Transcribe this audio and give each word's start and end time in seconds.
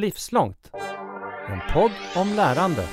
Livslångt. 0.00 0.70
En 1.48 1.60
podd 1.74 1.92
om 2.16 2.34
lärande. 2.34 2.88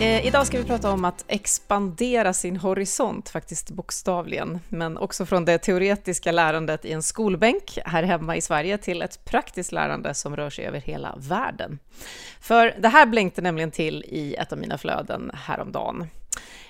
Eh, 0.00 0.26
idag 0.26 0.46
ska 0.46 0.58
vi 0.58 0.64
prata 0.64 0.90
om 0.90 1.04
att 1.04 1.24
expandera 1.28 2.32
sin 2.32 2.56
horisont, 2.56 3.28
faktiskt 3.28 3.70
bokstavligen, 3.70 4.60
men 4.68 4.96
också 4.96 5.26
från 5.26 5.44
det 5.44 5.58
teoretiska 5.58 6.32
lärandet 6.32 6.84
i 6.84 6.92
en 6.92 7.02
skolbänk 7.02 7.78
här 7.84 8.02
hemma 8.02 8.36
i 8.36 8.40
Sverige 8.40 8.78
till 8.78 9.02
ett 9.02 9.24
praktiskt 9.24 9.72
lärande 9.72 10.14
som 10.14 10.36
rör 10.36 10.50
sig 10.50 10.64
över 10.64 10.80
hela 10.80 11.14
världen. 11.18 11.78
För 12.40 12.74
det 12.78 12.88
här 12.88 13.06
blänkte 13.06 13.42
nämligen 13.42 13.70
till 13.70 14.04
i 14.08 14.34
ett 14.34 14.52
av 14.52 14.58
mina 14.58 14.78
flöden 14.78 15.30
häromdagen. 15.34 16.06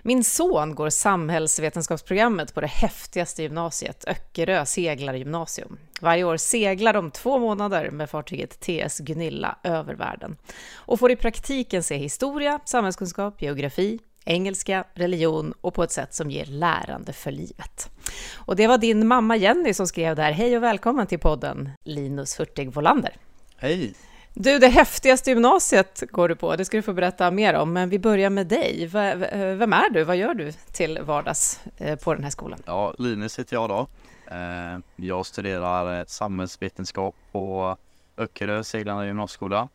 Min 0.02 0.24
son 0.24 0.74
går 0.74 0.90
samhällsvetenskapsprogrammet 0.90 2.54
på 2.54 2.60
det 2.60 2.66
häftigaste 2.66 3.42
gymnasiet, 3.42 4.04
Öckerö 4.06 4.66
seglargymnasium. 4.66 5.78
Varje 6.00 6.24
år 6.24 6.36
seglar 6.36 6.92
de 6.92 7.10
två 7.10 7.38
månader 7.38 7.90
med 7.90 8.10
fartyget 8.10 8.60
TS 8.60 8.98
Gunilla 8.98 9.58
över 9.62 9.94
världen 9.94 10.36
och 10.74 10.98
får 10.98 11.10
i 11.10 11.16
praktiken 11.16 11.82
se 11.82 11.96
historia, 11.96 12.60
samhällskunskap, 12.64 13.42
geografi, 13.42 13.98
engelska, 14.24 14.84
religion 14.94 15.54
och 15.60 15.74
på 15.74 15.82
ett 15.82 15.92
sätt 15.92 16.14
som 16.14 16.30
ger 16.30 16.46
lärande 16.46 17.12
för 17.12 17.30
livet. 17.30 17.90
Och 18.34 18.56
det 18.56 18.66
var 18.66 18.78
din 18.78 19.06
mamma 19.06 19.36
Jenny 19.36 19.74
som 19.74 19.86
skrev 19.86 20.16
där. 20.16 20.32
Hej 20.32 20.56
och 20.56 20.62
välkommen 20.62 21.06
till 21.06 21.18
podden 21.18 21.70
Linus 21.84 22.40
Hurtig 22.40 22.72
Volander. 22.72 23.16
Hej! 23.56 23.94
Du, 24.34 24.58
det 24.58 24.68
häftigaste 24.68 25.30
gymnasiet 25.30 26.02
går 26.10 26.28
du 26.28 26.36
på, 26.36 26.56
det 26.56 26.64
ska 26.64 26.76
du 26.76 26.82
få 26.82 26.92
berätta 26.92 27.30
mer 27.30 27.54
om, 27.54 27.72
men 27.72 27.88
vi 27.88 27.98
börjar 27.98 28.30
med 28.30 28.46
dig. 28.46 28.86
Vem 28.86 29.72
är 29.72 29.90
du? 29.90 30.04
Vad 30.04 30.16
gör 30.16 30.34
du 30.34 30.52
till 30.52 30.98
vardags 31.02 31.60
eh, 31.76 31.98
på 31.98 32.14
den 32.14 32.22
här 32.22 32.30
skolan? 32.30 32.62
Ja, 32.66 32.94
Linus 32.98 33.38
heter 33.38 33.56
jag 33.56 33.68
då. 33.68 33.88
Eh, 34.30 34.78
jag 34.96 35.26
studerar 35.26 36.04
samhällsvetenskap 36.08 37.14
på 37.32 37.76
Öckerö 38.16 38.64
seglande 38.64 39.06
gymnasieskola. 39.06 39.68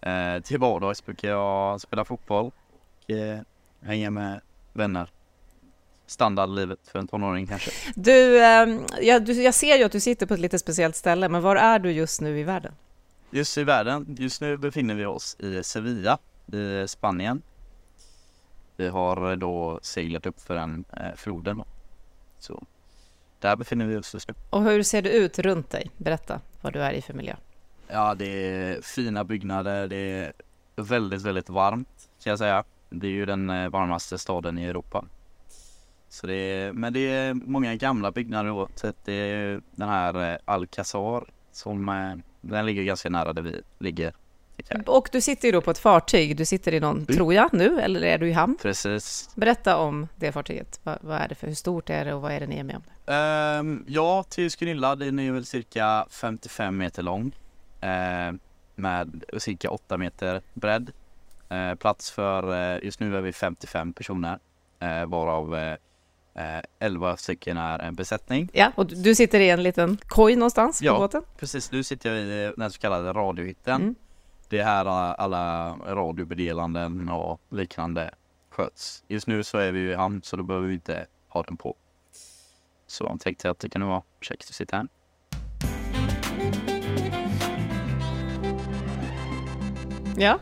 Eh, 0.00 0.42
till 0.42 0.58
vardags 0.58 1.06
brukar 1.06 1.28
jag 1.28 1.80
spela 1.80 2.04
fotboll 2.04 2.46
och 2.46 3.86
hänga 3.86 4.10
med 4.10 4.40
vänner 4.72 5.08
standardlivet 6.06 6.78
för 6.92 6.98
en 6.98 7.08
tonåring 7.08 7.46
kanske. 7.46 7.70
Du, 7.94 8.36
jag, 9.00 9.28
jag 9.28 9.54
ser 9.54 9.76
ju 9.76 9.84
att 9.84 9.92
du 9.92 10.00
sitter 10.00 10.26
på 10.26 10.34
ett 10.34 10.40
lite 10.40 10.58
speciellt 10.58 10.96
ställe, 10.96 11.28
men 11.28 11.42
var 11.42 11.56
är 11.56 11.78
du 11.78 11.90
just 11.90 12.20
nu 12.20 12.38
i 12.38 12.42
världen? 12.42 12.72
Just 13.30 13.58
i 13.58 13.64
världen, 13.64 14.16
just 14.18 14.40
nu 14.40 14.56
befinner 14.56 14.94
vi 14.94 15.06
oss 15.06 15.36
i 15.40 15.62
Sevilla 15.62 16.18
i 16.52 16.88
Spanien. 16.88 17.42
Vi 18.76 18.88
har 18.88 19.36
då 19.36 19.78
seglat 19.82 20.26
upp 20.26 20.40
för 20.40 20.54
den 20.54 20.84
eh, 20.92 21.14
floden. 21.16 21.62
Så 22.38 22.64
där 23.40 23.56
befinner 23.56 23.86
vi 23.86 23.96
oss 23.96 24.14
just 24.14 24.28
nu. 24.28 24.34
Och 24.50 24.62
hur 24.62 24.82
ser 24.82 25.02
det 25.02 25.10
ut 25.10 25.38
runt 25.38 25.70
dig? 25.70 25.90
Berätta 25.96 26.40
vad 26.60 26.72
du 26.72 26.82
är 26.82 26.92
i 26.92 27.02
för 27.02 27.14
miljö. 27.14 27.34
Ja, 27.88 28.14
det 28.14 28.26
är 28.26 28.82
fina 28.82 29.24
byggnader. 29.24 29.88
Det 29.88 29.96
är 29.96 30.32
väldigt, 30.76 31.22
väldigt 31.22 31.48
varmt 31.48 32.08
kan 32.22 32.30
jag 32.30 32.38
säga. 32.38 32.64
Det 32.90 33.06
är 33.06 33.10
ju 33.10 33.26
den 33.26 33.50
eh, 33.50 33.68
varmaste 33.68 34.18
staden 34.18 34.58
i 34.58 34.64
Europa. 34.64 35.04
Så 36.08 36.26
det 36.26 36.34
är, 36.34 36.72
men 36.72 36.92
det 36.92 37.00
är 37.00 37.34
många 37.34 37.74
gamla 37.74 38.12
byggnader 38.12 38.50
då. 38.50 38.68
det 39.04 39.12
är 39.12 39.60
den 39.70 39.88
här 39.88 40.32
eh, 40.32 40.38
Alcazar 40.44 41.24
som 41.52 41.88
eh, 41.88 42.14
den 42.40 42.66
ligger 42.66 42.82
ganska 42.82 43.10
nära 43.10 43.32
där 43.32 43.42
vi 43.42 43.62
ligger. 43.78 44.12
Och 44.86 45.08
du 45.12 45.20
sitter 45.20 45.48
ju 45.48 45.52
då 45.52 45.60
på 45.60 45.70
ett 45.70 45.78
fartyg. 45.78 46.36
Du 46.36 46.44
sitter 46.44 46.74
i 46.74 46.80
någon, 46.80 46.96
mm. 46.96 47.06
tror 47.06 47.34
jag, 47.34 47.52
nu, 47.52 47.80
eller 47.80 48.02
är 48.02 48.18
du 48.18 48.28
i 48.28 48.32
hamn? 48.32 48.58
Precis. 48.62 49.30
Berätta 49.34 49.76
om 49.76 50.08
det 50.16 50.32
fartyget. 50.32 50.80
Vad, 50.82 50.98
vad, 51.00 51.18
är 51.18 51.28
det 51.28 51.34
för, 51.34 51.46
hur 51.46 51.54
stort 51.54 51.90
är 51.90 52.04
det 52.04 52.14
och 52.14 52.22
vad 52.22 52.32
är 52.32 52.40
det 52.40 52.46
ni 52.46 52.58
är 52.58 52.64
med 52.64 52.76
om? 52.76 52.82
Um, 53.14 53.84
ja, 53.88 54.22
till 54.22 54.50
Skunilla, 54.50 54.96
den 54.96 55.18
är 55.18 55.32
väl 55.32 55.46
cirka 55.46 56.06
55 56.10 56.76
meter 56.76 57.02
lång. 57.02 57.36
Uh, 57.84 58.38
med 58.74 59.24
cirka 59.38 59.70
8 59.70 59.96
meter 59.96 60.42
bredd. 60.54 60.90
Uh, 61.52 61.74
plats 61.74 62.10
för, 62.10 62.74
uh, 62.74 62.84
just 62.84 63.00
nu 63.00 63.16
är 63.16 63.20
vi 63.20 63.32
55 63.32 63.92
personer. 63.92 64.38
Uh, 64.82 65.06
varav 65.06 65.76
11 66.78 67.16
stycken 67.16 67.56
är 67.56 67.78
en 67.78 67.94
besättning. 67.94 68.50
Ja, 68.52 68.72
och 68.74 68.86
du 68.86 69.14
sitter 69.14 69.40
i 69.40 69.50
en 69.50 69.62
liten 69.62 69.98
koj 70.06 70.36
någonstans 70.36 70.82
ja, 70.82 70.94
på 70.94 70.98
båten? 71.00 71.22
precis. 71.38 71.72
Nu 71.72 71.82
sitter 71.82 72.14
jag 72.14 72.22
i 72.22 72.52
den 72.56 72.70
så 72.70 72.78
kallade 72.78 73.12
radiohytten. 73.12 73.82
Mm. 73.82 73.94
Det 74.48 74.58
är 74.58 74.64
här 74.64 74.86
alla 75.14 75.76
radiomeddelanden 75.76 77.08
och 77.08 77.40
liknande 77.50 78.10
sköts. 78.50 79.04
Just 79.08 79.26
nu 79.26 79.44
så 79.44 79.58
är 79.58 79.72
vi 79.72 79.80
i 79.80 79.94
hamn 79.94 80.22
så 80.22 80.36
då 80.36 80.42
behöver 80.42 80.66
vi 80.66 80.74
inte 80.74 81.06
ha 81.28 81.42
den 81.42 81.56
på. 81.56 81.76
Så 82.86 83.04
jag 83.04 83.20
tänkte 83.20 83.50
att 83.50 83.58
det 83.58 83.68
kan 83.68 83.86
vara 83.86 84.02
käckt 84.20 84.48
att 84.48 84.54
sitta 84.54 84.76
här. 84.76 84.88
Ja, 90.16 90.38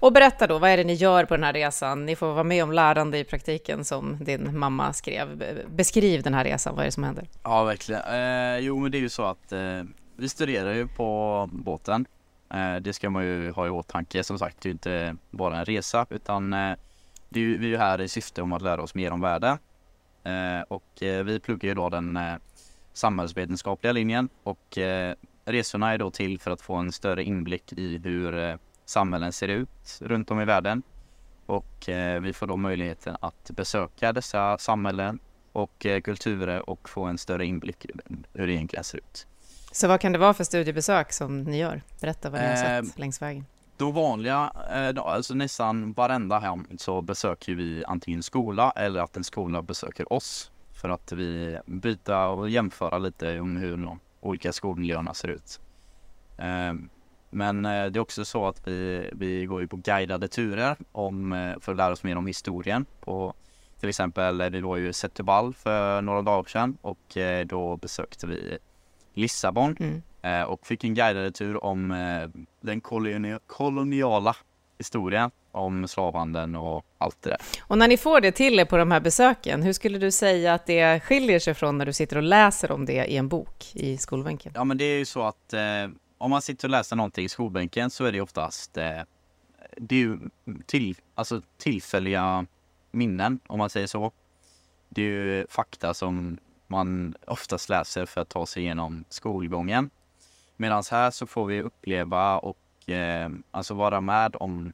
och 0.00 0.12
berätta 0.12 0.46
då, 0.46 0.58
vad 0.58 0.70
är 0.70 0.76
det 0.76 0.84
ni 0.84 0.94
gör 0.94 1.24
på 1.24 1.34
den 1.34 1.44
här 1.44 1.52
resan? 1.52 2.06
Ni 2.06 2.16
får 2.16 2.32
vara 2.32 2.44
med 2.44 2.64
om 2.64 2.72
lärande 2.72 3.18
i 3.18 3.24
praktiken 3.24 3.84
som 3.84 4.24
din 4.24 4.58
mamma 4.58 4.92
skrev. 4.92 5.44
Beskriv 5.68 6.22
den 6.22 6.34
här 6.34 6.44
resan, 6.44 6.74
vad 6.74 6.82
är 6.82 6.86
det 6.86 6.92
som 6.92 7.04
händer? 7.04 7.28
Ja, 7.42 7.64
verkligen. 7.64 8.02
Eh, 8.02 8.58
jo, 8.58 8.78
men 8.78 8.90
det 8.90 8.98
är 8.98 9.00
ju 9.00 9.08
så 9.08 9.22
att 9.22 9.52
eh, 9.52 9.82
vi 10.16 10.28
studerar 10.28 10.74
ju 10.74 10.88
på 10.88 11.48
båten. 11.52 12.06
Eh, 12.54 12.76
det 12.76 12.92
ska 12.92 13.10
man 13.10 13.24
ju 13.24 13.50
ha 13.50 13.66
i 13.66 13.70
åtanke. 13.70 14.24
Som 14.24 14.38
sagt, 14.38 14.60
det 14.60 14.66
är 14.66 14.70
ju 14.70 14.72
inte 14.72 15.16
bara 15.30 15.58
en 15.58 15.64
resa 15.64 16.06
utan 16.10 16.52
eh, 16.52 16.74
det 17.28 17.40
är 17.40 17.44
ju, 17.44 17.58
vi 17.58 17.66
är 17.66 17.70
ju 17.70 17.76
här 17.76 18.00
i 18.00 18.08
syfte 18.08 18.42
om 18.42 18.52
att 18.52 18.62
lära 18.62 18.82
oss 18.82 18.94
mer 18.94 19.10
om 19.10 19.20
världen. 19.20 19.58
Eh, 20.24 20.60
och 20.68 21.02
eh, 21.02 21.24
vi 21.24 21.40
pluggar 21.40 21.68
ju 21.68 21.74
då 21.74 21.88
den 21.88 22.16
eh, 22.16 22.34
samhällsvetenskapliga 22.92 23.92
linjen 23.92 24.28
och 24.42 24.78
eh, 24.78 25.14
resorna 25.44 25.92
är 25.92 25.98
då 25.98 26.10
till 26.10 26.40
för 26.40 26.50
att 26.50 26.60
få 26.60 26.74
en 26.74 26.92
större 26.92 27.24
inblick 27.24 27.72
i 27.72 27.98
hur 28.04 28.38
eh, 28.38 28.56
samhällen 28.92 29.32
ser 29.32 29.48
ut 29.48 29.98
runt 30.00 30.30
om 30.30 30.40
i 30.40 30.44
världen. 30.44 30.82
Och 31.46 31.88
eh, 31.88 32.20
vi 32.20 32.32
får 32.32 32.46
då 32.46 32.56
möjligheten 32.56 33.16
att 33.20 33.50
besöka 33.50 34.12
dessa 34.12 34.58
samhällen 34.58 35.18
och 35.52 35.86
eh, 35.86 36.00
kulturer 36.00 36.70
och 36.70 36.88
få 36.88 37.04
en 37.04 37.18
större 37.18 37.46
inblick 37.46 37.84
i 37.84 37.90
hur 38.32 38.46
det 38.46 38.52
egentligen 38.52 38.84
ser 38.84 38.98
ut. 38.98 39.26
Så 39.72 39.88
vad 39.88 40.00
kan 40.00 40.12
det 40.12 40.18
vara 40.18 40.34
för 40.34 40.44
studiebesök 40.44 41.12
som 41.12 41.42
ni 41.42 41.58
gör? 41.58 41.82
Berätta 42.00 42.30
vad 42.30 42.40
ni 42.40 42.46
har 42.46 42.56
sett 42.56 42.84
eh, 42.84 43.00
längs 43.00 43.22
vägen. 43.22 43.46
De 43.76 43.94
vanliga, 43.94 44.52
eh, 44.72 45.02
alltså 45.04 45.34
nästan 45.34 45.92
varenda 45.92 46.38
hem 46.38 46.66
så 46.78 47.02
besöker 47.02 47.54
vi 47.54 47.84
antingen 47.86 48.22
skola 48.22 48.70
eller 48.76 49.00
att 49.00 49.16
en 49.16 49.24
skola 49.24 49.62
besöker 49.62 50.12
oss 50.12 50.50
för 50.82 50.88
att 50.88 51.12
vi 51.12 51.58
byta 51.66 52.28
och 52.28 52.50
jämföra 52.50 52.98
lite 52.98 53.40
om 53.40 53.56
hur 53.56 53.76
de 53.76 54.00
olika 54.20 54.52
skolmiljöerna 54.52 55.14
ser 55.14 55.28
ut. 55.28 55.60
Um, 56.38 56.90
men 57.34 57.64
eh, 57.64 57.86
det 57.86 57.98
är 57.98 58.00
också 58.00 58.24
så 58.24 58.46
att 58.46 58.68
vi, 58.68 59.10
vi 59.12 59.46
går 59.46 59.60
ju 59.60 59.68
på 59.68 59.76
guidade 59.76 60.28
turer 60.28 60.76
om, 60.92 61.32
eh, 61.32 61.60
för 61.60 61.72
att 61.72 61.78
lära 61.78 61.92
oss 61.92 62.04
mer 62.04 62.16
om 62.16 62.26
historien. 62.26 62.86
På, 63.00 63.34
till 63.80 63.88
exempel, 63.88 64.40
eh, 64.40 64.50
vi 64.50 64.60
var 64.60 64.76
ju 64.76 64.88
i 64.88 64.92
Setubal 64.92 65.54
för 65.54 66.02
några 66.02 66.22
dagar 66.22 66.48
sedan 66.48 66.76
och 66.82 67.16
då 67.46 67.76
besökte 67.76 68.26
vi 68.26 68.58
Lissabon 69.14 69.76
mm. 69.80 70.46
och 70.48 70.66
fick 70.66 70.84
en 70.84 70.94
guidad 70.94 71.34
tur 71.34 71.64
om 71.64 71.94
den 72.60 72.80
koloniala 73.46 74.36
historien 74.78 75.30
om 75.52 75.88
slavhandeln 75.88 76.54
och 76.54 76.84
allt 76.98 77.22
det 77.22 77.30
där. 77.30 77.38
Och 77.60 77.78
när 77.78 77.88
ni 77.88 77.96
får 77.96 78.20
det 78.20 78.32
till 78.32 78.58
er 78.58 78.64
på 78.64 78.76
de 78.76 78.90
här 78.90 79.00
besöken, 79.00 79.62
hur 79.62 79.72
skulle 79.72 79.98
du 79.98 80.10
säga 80.10 80.54
att 80.54 80.66
det 80.66 81.00
skiljer 81.00 81.38
sig 81.38 81.54
från 81.54 81.78
när 81.78 81.86
du 81.86 81.92
sitter 81.92 82.16
och 82.16 82.22
läser 82.22 82.72
om 82.72 82.84
det 82.84 83.04
i 83.04 83.16
en 83.16 83.28
bok 83.28 83.70
i 83.74 83.98
skolbänken? 83.98 84.52
Ja, 84.54 84.64
men 84.64 84.78
det 84.78 84.84
är 84.84 84.98
ju 84.98 85.04
så 85.04 85.22
att 85.22 85.52
eh, 85.52 85.60
om 86.22 86.30
man 86.30 86.42
sitter 86.42 86.68
och 86.68 86.70
läser 86.70 86.96
någonting 86.96 87.24
i 87.24 87.28
skolbänken 87.28 87.90
så 87.90 88.04
är 88.04 88.12
det 88.12 88.20
oftast 88.20 88.76
eh, 88.76 89.02
det 89.76 89.94
är 89.94 90.00
ju 90.00 90.18
till, 90.66 90.96
alltså 91.14 91.42
tillfälliga 91.58 92.46
minnen 92.90 93.40
om 93.46 93.58
man 93.58 93.70
säger 93.70 93.86
så. 93.86 94.12
Det 94.88 95.02
är 95.02 95.06
ju 95.06 95.46
fakta 95.50 95.94
som 95.94 96.38
man 96.66 97.14
oftast 97.26 97.68
läser 97.68 98.06
för 98.06 98.20
att 98.20 98.28
ta 98.28 98.46
sig 98.46 98.62
igenom 98.62 99.04
skolgången. 99.08 99.90
Medan 100.56 100.82
här 100.90 101.10
så 101.10 101.26
får 101.26 101.46
vi 101.46 101.62
uppleva 101.62 102.38
och 102.38 102.88
eh, 102.88 103.30
alltså 103.50 103.74
vara 103.74 104.00
med 104.00 104.36
om 104.36 104.72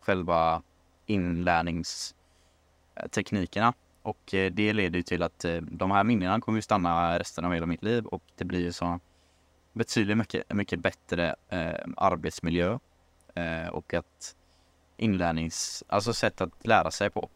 själva 0.00 0.62
inlärningsteknikerna. 1.06 3.74
Och 4.02 4.34
eh, 4.34 4.52
det 4.52 4.72
leder 4.72 5.02
till 5.02 5.22
att 5.22 5.44
eh, 5.44 5.56
de 5.56 5.90
här 5.90 6.04
minnena 6.04 6.40
kommer 6.40 6.58
ju 6.58 6.62
stanna 6.62 7.18
resten 7.18 7.44
av 7.44 7.52
hela 7.52 7.66
mitt 7.66 7.82
liv 7.82 8.06
och 8.06 8.22
det 8.36 8.44
blir 8.44 8.60
ju 8.60 8.72
så 8.72 9.00
betydligt 9.74 10.16
mycket, 10.16 10.52
mycket 10.52 10.80
bättre 10.80 11.34
eh, 11.48 11.74
arbetsmiljö 11.96 12.78
eh, 13.34 13.68
och 13.68 13.94
att 13.94 14.34
inlärnings, 14.96 15.84
alltså 15.86 16.12
sätt 16.12 16.40
att 16.40 16.66
lära 16.66 16.90
sig 16.90 17.10
på 17.10 17.28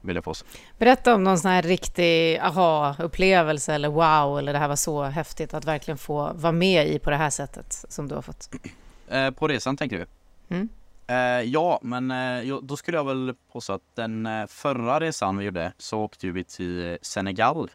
vill 0.00 0.16
jag 0.16 0.24
påstå. 0.24 0.46
Berätta 0.78 1.14
om 1.14 1.24
någon 1.24 1.38
sån 1.38 1.50
här 1.50 1.62
riktig 1.62 2.38
aha-upplevelse 2.38 3.74
eller 3.74 3.88
wow, 3.88 4.38
eller 4.38 4.52
det 4.52 4.58
här 4.58 4.68
var 4.68 4.76
så 4.76 5.02
häftigt 5.02 5.54
att 5.54 5.64
verkligen 5.64 5.98
få 5.98 6.32
vara 6.32 6.52
med 6.52 6.88
i 6.88 6.98
på 6.98 7.10
det 7.10 7.16
här 7.16 7.30
sättet 7.30 7.84
som 7.88 8.08
du 8.08 8.14
har 8.14 8.22
fått. 8.22 8.50
Eh, 9.08 9.30
på 9.30 9.48
resan 9.48 9.76
tänker 9.76 9.98
du? 9.98 10.06
Mm. 10.56 10.68
Eh, 11.06 11.16
ja, 11.50 11.78
men 11.82 12.10
eh, 12.10 12.58
då 12.62 12.76
skulle 12.76 12.96
jag 12.96 13.04
väl 13.04 13.34
påstå 13.52 13.72
att 13.72 13.94
den 13.94 14.26
eh, 14.26 14.46
förra 14.46 15.00
resan 15.00 15.36
vi 15.36 15.44
gjorde 15.44 15.72
så 15.78 16.00
åkte 16.00 16.30
vi 16.30 16.44
till 16.44 16.98
Senegal 17.02 17.70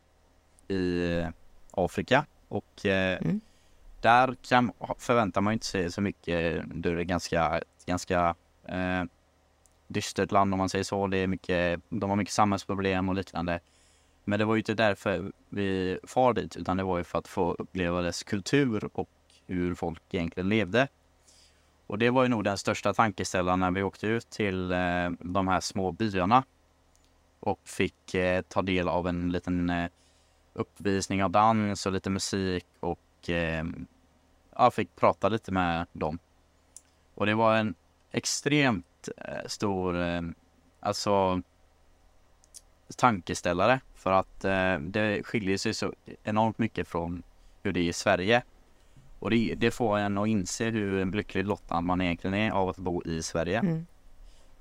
i 0.67 1.23
Afrika 1.71 2.25
och 2.47 2.85
mm 2.85 3.41
där 4.01 4.35
kan, 4.41 4.71
förväntar 4.97 5.41
man 5.41 5.53
inte 5.53 5.65
sig 5.65 5.91
så 5.91 6.01
mycket. 6.01 6.63
Det 6.73 6.89
är 6.89 7.01
ganska, 7.01 7.61
ganska 7.85 8.35
eh, 8.65 9.03
dystert 9.87 10.31
land 10.31 10.53
om 10.53 10.57
man 10.57 10.69
säger 10.69 10.83
så. 10.83 11.07
Det 11.07 11.17
är 11.17 11.27
mycket, 11.27 11.81
de 11.89 12.09
har 12.09 12.17
mycket 12.17 12.33
samhällsproblem 12.33 13.09
och 13.09 13.15
liknande. 13.15 13.59
Men 14.23 14.39
det 14.39 14.45
var 14.45 14.55
ju 14.55 14.59
inte 14.59 14.73
därför 14.73 15.31
vi 15.49 15.99
far 16.03 16.33
dit 16.33 16.55
utan 16.55 16.77
det 16.77 16.83
var 16.83 16.97
ju 16.97 17.03
för 17.03 17.19
att 17.19 17.27
få 17.27 17.51
uppleva 17.53 18.01
dess 18.01 18.23
kultur 18.23 18.89
och 18.93 19.09
hur 19.47 19.75
folk 19.75 20.01
egentligen 20.11 20.49
levde. 20.49 20.87
Och 21.87 21.97
det 21.97 22.09
var 22.09 22.23
ju 22.23 22.29
nog 22.29 22.43
den 22.43 22.57
största 22.57 22.93
tankeställaren 22.93 23.59
när 23.59 23.71
vi 23.71 23.83
åkte 23.83 24.07
ut 24.07 24.29
till 24.29 24.71
eh, 24.71 25.09
de 25.19 25.47
här 25.47 25.59
små 25.59 25.91
byarna 25.91 26.43
och 27.39 27.59
fick 27.63 28.15
eh, 28.15 28.41
ta 28.41 28.61
del 28.61 28.89
av 28.89 29.07
en 29.07 29.31
liten 29.31 29.69
eh, 29.69 29.89
uppvisning 30.53 31.23
av 31.23 31.31
dans 31.31 31.85
och 31.85 31.91
lite 31.91 32.09
musik 32.09 32.65
och 32.79 32.99
eh, 33.29 33.63
ja, 34.55 34.71
fick 34.71 34.95
prata 34.95 35.29
lite 35.29 35.51
med 35.51 35.85
dem. 35.93 36.19
Och 37.15 37.25
det 37.25 37.35
var 37.35 37.55
en 37.55 37.75
extremt 38.11 39.09
eh, 39.17 39.47
stor, 39.47 40.01
eh, 40.01 40.21
alltså 40.79 41.41
tankeställare 42.95 43.79
för 43.95 44.11
att 44.11 44.45
eh, 44.45 44.79
det 44.79 45.23
skiljer 45.23 45.57
sig 45.57 45.73
så 45.73 45.93
enormt 46.23 46.57
mycket 46.57 46.87
från 46.87 47.23
hur 47.63 47.71
det 47.71 47.79
är 47.79 47.89
i 47.89 47.93
Sverige. 47.93 48.43
Och 49.19 49.29
det, 49.29 49.55
det 49.57 49.71
får 49.71 49.97
en 49.97 50.17
att 50.17 50.27
inse 50.27 50.69
hur 50.69 51.05
lycklig 51.05 51.45
lottad 51.45 51.81
man 51.81 52.01
egentligen 52.01 52.33
är 52.33 52.51
av 52.51 52.69
att 52.69 52.77
bo 52.77 53.03
i 53.05 53.23
Sverige. 53.23 53.59
Mm. 53.59 53.85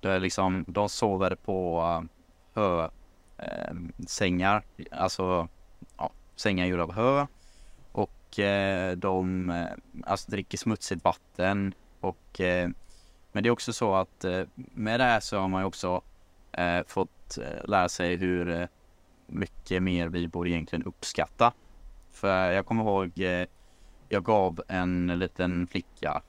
Det 0.00 0.08
är 0.08 0.20
liksom, 0.20 0.64
de 0.68 0.88
sover 0.88 1.34
på 1.34 1.82
hö, 2.54 2.88
eh, 3.38 3.74
sängar, 4.06 4.62
alltså 4.90 5.48
ja, 5.96 6.10
sängar 6.36 6.66
gjorda 6.66 6.82
av 6.82 6.92
hö. 6.92 7.26
Och 8.28 8.38
eh, 8.38 8.96
de 8.96 9.50
eh, 9.50 9.66
alltså, 10.04 10.30
dricker 10.30 10.58
smutsigt 10.58 11.04
vatten. 11.04 11.74
Och, 12.00 12.40
eh, 12.40 12.70
men 13.32 13.42
det 13.42 13.48
är 13.48 13.50
också 13.50 13.72
så 13.72 13.94
att 13.94 14.24
eh, 14.24 14.42
med 14.54 15.00
det 15.00 15.04
här 15.04 15.20
så 15.20 15.38
har 15.38 15.48
man 15.48 15.62
ju 15.62 15.66
också 15.66 16.02
fått 16.86 17.38
lära 17.64 17.88
sig 17.88 18.16
hur 18.16 18.68
mycket 19.26 19.82
mer 19.82 20.08
vi 20.08 20.28
borde 20.28 20.50
egentligen 20.50 20.82
uppskatta. 20.82 21.52
För 22.12 22.50
jag 22.50 22.66
kommer 22.66 22.82
ihåg 22.82 23.12
jag 24.08 24.24
gav 24.24 24.62
en 24.68 25.18
liten 25.18 25.66
flicka 25.66 26.22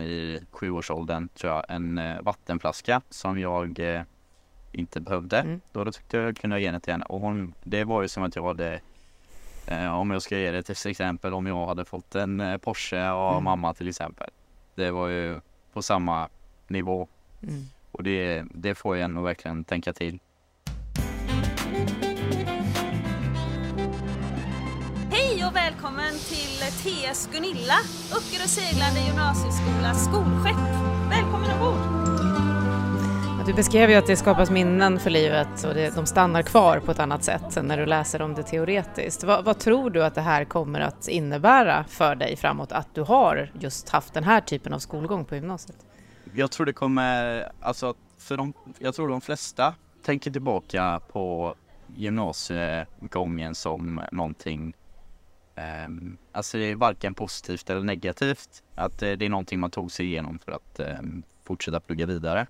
i 0.00 0.40
sjuårsåldern 0.50 1.28
tror 1.28 1.52
jag 1.52 1.64
en 1.68 2.00
vattenflaska 2.22 3.02
som 3.10 3.38
jag 3.38 3.80
inte 4.72 5.00
behövde. 5.00 5.38
Mm. 5.38 5.60
Då, 5.72 5.84
då 5.84 5.92
tyckte 5.92 6.16
jag 6.16 6.36
kunde 6.36 6.60
ge 6.60 6.66
henne 6.66 6.80
till 6.80 6.92
henne 6.92 7.04
och 7.04 7.20
hon, 7.20 7.54
det 7.64 7.84
var 7.84 8.02
ju 8.02 8.08
som 8.08 8.22
att 8.22 8.36
jag 8.36 8.46
hade 8.46 8.80
om 9.70 10.10
jag 10.10 10.22
ska 10.22 10.38
ge 10.38 10.50
det 10.50 10.62
till 10.62 10.90
exempel 10.90 11.34
om 11.34 11.46
jag 11.46 11.66
hade 11.66 11.84
fått 11.84 12.14
en 12.14 12.40
eh, 12.40 12.56
Porsche 12.56 13.10
av 13.10 13.32
mm. 13.32 13.44
mamma 13.44 13.74
till 13.74 13.88
exempel. 13.88 14.30
Det 14.74 14.90
var 14.90 15.08
ju 15.08 15.40
på 15.72 15.82
samma 15.82 16.28
nivå. 16.68 17.08
Mm. 17.42 17.64
Och 17.92 18.02
det, 18.02 18.44
det 18.54 18.74
får 18.74 18.96
en 18.96 19.18
att 19.18 19.24
verkligen 19.24 19.64
tänka 19.64 19.92
till. 19.92 20.18
Hej 25.10 25.46
och 25.46 25.56
välkommen 25.56 26.12
till 26.12 26.58
TS 26.82 27.28
Gunilla, 27.32 27.78
Öckerö 28.12 28.46
seglande 28.46 29.00
gymnasieskolas 29.00 30.04
skolskepp. 30.04 30.56
Välkommen 31.10 31.50
ombord! 31.50 31.95
Du 33.46 33.54
beskrev 33.54 33.90
ju 33.90 33.96
att 33.96 34.06
det 34.06 34.16
skapas 34.16 34.50
minnen 34.50 34.98
för 35.00 35.10
livet 35.10 35.64
och 35.64 35.74
det, 35.74 35.94
de 35.94 36.06
stannar 36.06 36.42
kvar 36.42 36.80
på 36.80 36.90
ett 36.90 36.98
annat 36.98 37.24
sätt 37.24 37.56
än 37.56 37.66
när 37.66 37.76
du 37.76 37.86
läser 37.86 38.22
om 38.22 38.34
det 38.34 38.42
teoretiskt. 38.42 39.24
Vad, 39.24 39.44
vad, 39.44 39.58
tror 39.58 39.90
du 39.90 40.04
att 40.04 40.14
det 40.14 40.20
här 40.20 40.44
kommer 40.44 40.80
att 40.80 41.08
innebära 41.08 41.84
för 41.88 42.14
dig 42.14 42.36
framåt, 42.36 42.72
att 42.72 42.94
du 42.94 43.02
har 43.02 43.52
just 43.60 43.88
haft 43.88 44.14
den 44.14 44.24
här 44.24 44.40
typen 44.40 44.72
av 44.72 44.78
skolgång 44.78 45.24
på 45.24 45.34
gymnasiet? 45.34 45.76
Jag 46.34 46.50
tror 46.50 46.66
det 46.66 46.72
kommer, 46.72 47.48
alltså 47.60 47.94
för 48.18 48.36
de, 48.36 48.52
jag 48.78 48.94
tror 48.94 49.08
de 49.08 49.20
flesta 49.20 49.74
tänker 50.02 50.30
tillbaka 50.30 51.00
på 51.12 51.54
gymnasiegången 51.96 53.54
som 53.54 54.00
någonting 54.12 54.74
Um, 55.86 56.16
alltså 56.32 56.58
det 56.58 56.64
är 56.64 56.74
varken 56.74 57.14
positivt 57.14 57.70
eller 57.70 57.80
negativt. 57.80 58.62
Att 58.74 59.02
uh, 59.02 59.12
det 59.12 59.24
är 59.24 59.28
någonting 59.28 59.60
man 59.60 59.70
tog 59.70 59.92
sig 59.92 60.06
igenom 60.06 60.38
för 60.38 60.52
att 60.52 60.80
um, 61.00 61.22
fortsätta 61.44 61.80
plugga 61.80 62.06
vidare. 62.06 62.46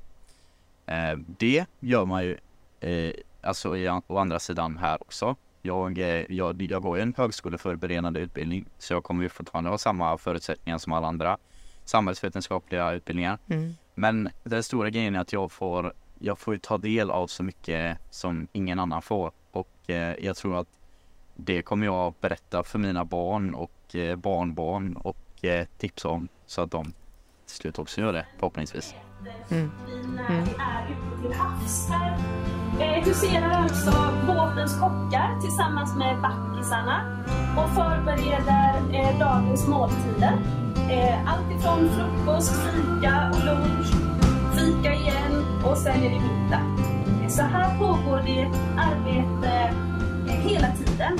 Eh, 0.86 1.18
det 1.38 1.66
gör 1.80 2.04
man 2.04 2.24
ju 2.24 2.36
eh, 2.80 3.12
alltså 3.42 3.76
i, 3.76 3.88
å 4.06 4.18
andra 4.18 4.38
sidan 4.38 4.76
här 4.78 5.02
också. 5.02 5.36
Jag, 5.62 5.98
eh, 5.98 6.32
jag, 6.32 6.62
jag 6.62 6.82
går 6.82 6.96
ju 6.96 7.02
en 7.02 7.14
högskoleförberedande 7.16 8.20
utbildning 8.20 8.66
så 8.78 8.92
jag 8.92 9.04
kommer 9.04 9.22
ju 9.22 9.28
fortfarande 9.28 9.70
ha 9.70 9.78
samma 9.78 10.18
förutsättningar 10.18 10.78
som 10.78 10.92
alla 10.92 11.06
andra 11.06 11.38
samhällsvetenskapliga 11.84 12.92
utbildningar. 12.92 13.38
Mm. 13.48 13.74
Men 13.94 14.28
den 14.44 14.62
stora 14.62 14.90
grejen 14.90 15.16
är 15.16 15.20
att 15.20 15.32
jag 15.32 15.52
får, 15.52 15.92
jag 16.18 16.38
får 16.38 16.56
ta 16.56 16.78
del 16.78 17.10
av 17.10 17.26
så 17.26 17.42
mycket 17.42 17.98
som 18.10 18.48
ingen 18.52 18.78
annan 18.78 19.02
får 19.02 19.32
och 19.50 19.90
eh, 19.90 20.14
jag 20.20 20.36
tror 20.36 20.60
att 20.60 20.68
det 21.36 21.62
kommer 21.62 21.86
jag 21.86 22.14
berätta 22.20 22.62
för 22.62 22.78
mina 22.78 23.04
barn 23.04 23.54
och 23.54 23.94
eh, 23.94 24.16
barnbarn 24.16 24.96
och 24.96 25.44
eh, 25.44 25.66
tipsa 25.78 26.08
om 26.08 26.28
så 26.46 26.62
att 26.62 26.70
de 26.70 26.92
till 27.46 27.56
slut 27.56 27.78
också 27.78 28.00
gör 28.00 28.12
det 28.12 28.26
förhoppningsvis. 28.38 28.94
Mm. 29.48 29.70
Mm. 30.28 30.42
är 30.42 30.86
ute 30.90 31.22
till 31.22 31.32
havs. 31.32 31.88
Här 31.90 32.18
eh, 32.80 33.04
huserar 33.04 33.50
alltså 33.50 33.92
båtens 34.26 34.80
kockar 34.80 35.40
tillsammans 35.40 35.96
med 35.96 36.20
backisarna 36.22 37.24
och 37.56 37.70
förbereder 37.74 38.74
eh, 38.92 39.18
dagens 39.18 39.68
måltider. 39.68 40.32
Eh, 40.90 41.32
allt 41.32 41.50
ifrån 41.58 41.88
frukost, 41.88 42.52
fika 42.52 43.30
och 43.32 43.44
lunch, 43.44 43.86
fika 44.56 44.94
igen 44.94 45.44
och 45.64 45.78
sen 45.78 46.02
är 46.02 46.10
det 46.10 46.20
middag. 46.20 46.62
Så 47.28 47.42
här 47.42 47.78
pågår 47.78 48.22
det 48.26 48.50
arbete 48.78 49.74
hela 50.26 50.68
tiden. 50.76 51.18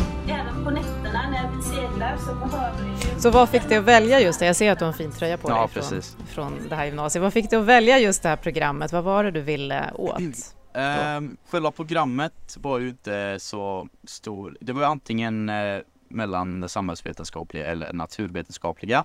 På 0.66 0.72
nätterna 0.72 1.30
när 1.30 1.56
vi 1.56 1.62
seglar 1.62 2.16
så 2.16 2.34
behöver 2.34 2.82
vi 2.84 3.20
Så 3.20 3.30
vad 3.30 3.48
fick 3.48 3.68
dig 3.68 3.78
att 3.78 3.84
välja 3.84 4.20
just 4.20 4.40
det? 4.40 4.46
Jag 4.46 4.56
ser 4.56 4.72
att 4.72 4.78
du 4.78 4.84
har 4.84 4.92
en 4.92 4.98
fin 4.98 5.12
tröja 5.12 5.38
på 5.38 5.50
ja, 5.50 5.70
dig 5.74 5.82
från, 5.82 6.02
från 6.26 6.68
det 6.68 6.74
här 6.74 6.86
gymnasiet. 6.86 7.22
Vad 7.22 7.32
fick 7.32 7.50
dig 7.50 7.58
att 7.58 7.64
välja 7.64 7.98
just 7.98 8.22
det 8.22 8.28
här 8.28 8.36
programmet? 8.36 8.92
Vad 8.92 9.04
var 9.04 9.24
det 9.24 9.30
du 9.30 9.40
ville 9.40 9.90
åt? 9.94 10.18
Um, 10.18 11.36
själva 11.50 11.70
programmet 11.70 12.56
var 12.60 12.78
ju 12.78 12.88
inte 12.88 13.36
så 13.40 13.88
stor. 14.04 14.56
Det 14.60 14.72
var 14.72 14.82
antingen 14.82 15.48
uh, 15.48 15.80
mellan 16.08 16.60
det 16.60 16.68
samhällsvetenskapliga 16.68 17.66
eller 17.66 17.92
naturvetenskapliga. 17.92 19.04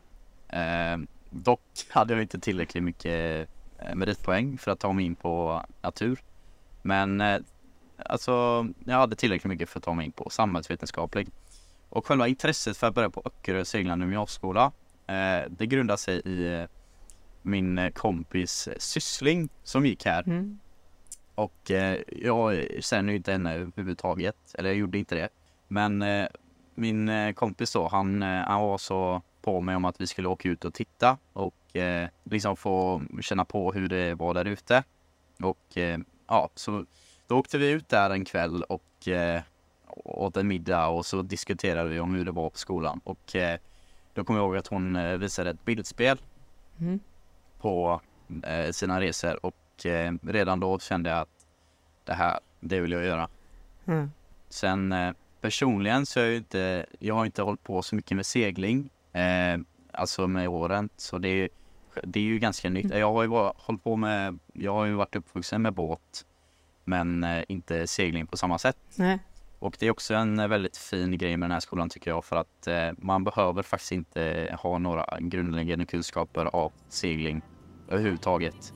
Uh, 0.54 1.04
dock 1.30 1.62
hade 1.90 2.14
jag 2.14 2.22
inte 2.22 2.40
tillräckligt 2.40 2.84
mycket 2.84 3.50
uh, 3.90 3.96
meritpoäng 3.96 4.58
för 4.58 4.72
att 4.72 4.80
ta 4.80 4.94
mig 4.94 5.06
in 5.06 5.16
på 5.16 5.62
natur. 5.82 6.20
Men 6.82 7.22
uh, 7.22 7.42
alltså, 8.06 8.68
jag 8.86 8.96
hade 8.96 9.16
tillräckligt 9.16 9.50
mycket 9.50 9.70
för 9.70 9.80
att 9.80 9.84
ta 9.84 9.94
mig 9.94 10.06
in 10.06 10.12
på 10.12 10.30
samhällsvetenskaplig. 10.30 11.28
Och 11.92 12.08
själva 12.08 12.28
intresset 12.28 12.78
för 12.78 12.88
att 12.88 12.96
börja 12.96 13.10
på 13.10 13.22
Öckerö 13.26 13.66
seglande 13.66 14.06
gymnasieskola, 14.06 14.72
eh, 15.08 15.50
det 15.50 15.66
grundar 15.66 15.98
sig 15.98 16.22
i 16.26 16.54
eh, 16.54 16.68
min 17.42 17.78
eh, 17.78 17.92
kompis 17.92 18.70
syssling 18.78 19.50
som 19.64 19.86
gick 19.86 20.06
här. 20.06 20.24
Mm. 20.24 20.60
Och 21.36 21.72
jag 22.08 22.68
känner 22.80 23.12
ju 23.12 23.18
inte 23.18 23.32
henne 23.32 23.54
överhuvudtaget, 23.54 24.36
eller 24.54 24.70
jag 24.70 24.78
gjorde 24.78 24.98
inte 24.98 25.16
det. 25.16 25.30
Men 25.68 26.04
min 26.76 27.34
kompis 27.34 27.74
då, 27.74 27.88
han, 27.88 28.22
han 28.22 28.62
var 28.62 28.78
så 28.78 29.22
på 29.42 29.62
mig 29.62 29.76
om 29.76 29.86
att 29.86 30.02
vi 30.02 30.08
skulle 30.08 30.28
åka 30.28 30.50
ut 30.50 30.66
och 30.66 30.74
titta 30.74 31.18
och 31.34 31.76
eh, 31.76 32.10
liksom 32.24 32.58
få 32.58 33.02
känna 33.22 33.46
på 33.46 33.72
hur 33.72 33.88
det 33.88 34.14
var 34.14 34.34
där 34.34 34.46
ute. 34.46 34.84
Och 35.42 35.78
eh, 35.78 36.00
ja, 36.28 36.50
så 36.56 36.86
då 37.28 37.38
åkte 37.38 37.58
vi 37.58 37.70
ut 37.70 37.90
där 37.90 38.10
en 38.10 38.26
kväll 38.26 38.64
och 38.64 39.08
eh, 39.08 39.42
åt 39.96 40.38
en 40.38 40.48
middag 40.48 40.88
och 40.88 41.06
så 41.06 41.22
diskuterade 41.22 41.90
vi 41.90 42.00
om 42.00 42.16
hur 42.16 42.26
det 42.26 42.32
var 42.32 42.50
på 42.50 42.58
skolan. 42.58 43.02
Och 43.04 43.36
eh, 43.36 43.60
då 44.14 44.24
kommer 44.24 44.40
jag 44.40 44.48
ihåg 44.48 44.58
att 44.58 44.68
hon 44.68 44.96
eh, 44.96 45.18
visade 45.18 45.50
ett 45.50 45.66
bildspel 45.66 46.22
mm. 46.80 47.00
på 47.60 48.02
eh, 48.44 48.72
sina 48.72 49.02
resor 49.02 49.46
och 49.46 49.86
eh, 49.86 50.14
redan 50.22 50.60
då 50.60 50.80
kände 50.80 51.10
jag 51.10 51.20
att 51.20 51.46
det 52.04 52.14
här, 52.14 52.40
det 52.60 52.80
vill 52.80 52.92
jag 52.92 53.06
göra. 53.06 53.30
Mm. 53.86 54.12
Sen 54.50 54.92
eh, 54.92 55.14
personligen 55.42 56.06
så 56.06 56.20
är 56.20 56.26
jag 56.26 56.36
inte, 56.36 56.86
jag 57.00 57.16
har 57.16 57.26
inte 57.26 57.42
hållit 57.42 57.64
på 57.64 57.82
så 57.82 57.96
mycket 57.96 58.16
med 58.16 58.26
segling, 58.26 58.90
eh, 59.14 59.58
alltså 59.92 60.28
med 60.28 60.50
åren. 60.50 60.90
Så 60.98 61.18
det 61.18 61.30
är, 61.30 61.50
det 62.04 62.20
är 62.20 62.24
ju 62.24 62.40
ganska 62.40 62.70
nytt. 62.70 62.86
Mm. 62.86 63.00
Jag 63.00 63.14
har 63.14 63.24
ju 63.24 63.30
hållit 63.56 63.84
på 63.84 63.96
med, 63.96 64.40
jag 64.54 64.74
har 64.74 64.86
ju 64.86 64.94
varit 64.94 65.16
uppvuxen 65.16 65.62
med 65.62 65.74
båt 65.74 66.26
men 66.84 67.26
inte 67.48 67.88
segling 67.88 68.28
på 68.28 68.38
samma 68.38 68.58
sätt. 68.58 68.78
Nej. 68.96 69.20
Och 69.62 69.76
det 69.80 69.88
är 69.88 69.92
också 69.92 70.14
en 70.14 70.40
eh, 70.40 70.48
väldigt 70.48 70.78
fin 70.78 71.18
grej 71.18 71.38
med 71.38 71.50
den 71.50 71.54
här 71.54 71.60
skolan 71.60 71.90
tycker 71.90 72.12
jag 72.12 72.26
för 72.26 72.36
att 72.36 72.68
eh, 72.68 72.90
man 72.98 73.24
behöver 73.24 73.64
faktiskt 73.64 73.92
inte 73.92 74.56
ha 74.62 74.78
några 74.78 75.18
grundläggande 75.20 75.86
kunskaper 75.86 76.46
av 76.46 76.72
segling 76.90 77.42
överhuvudtaget. 77.88 78.74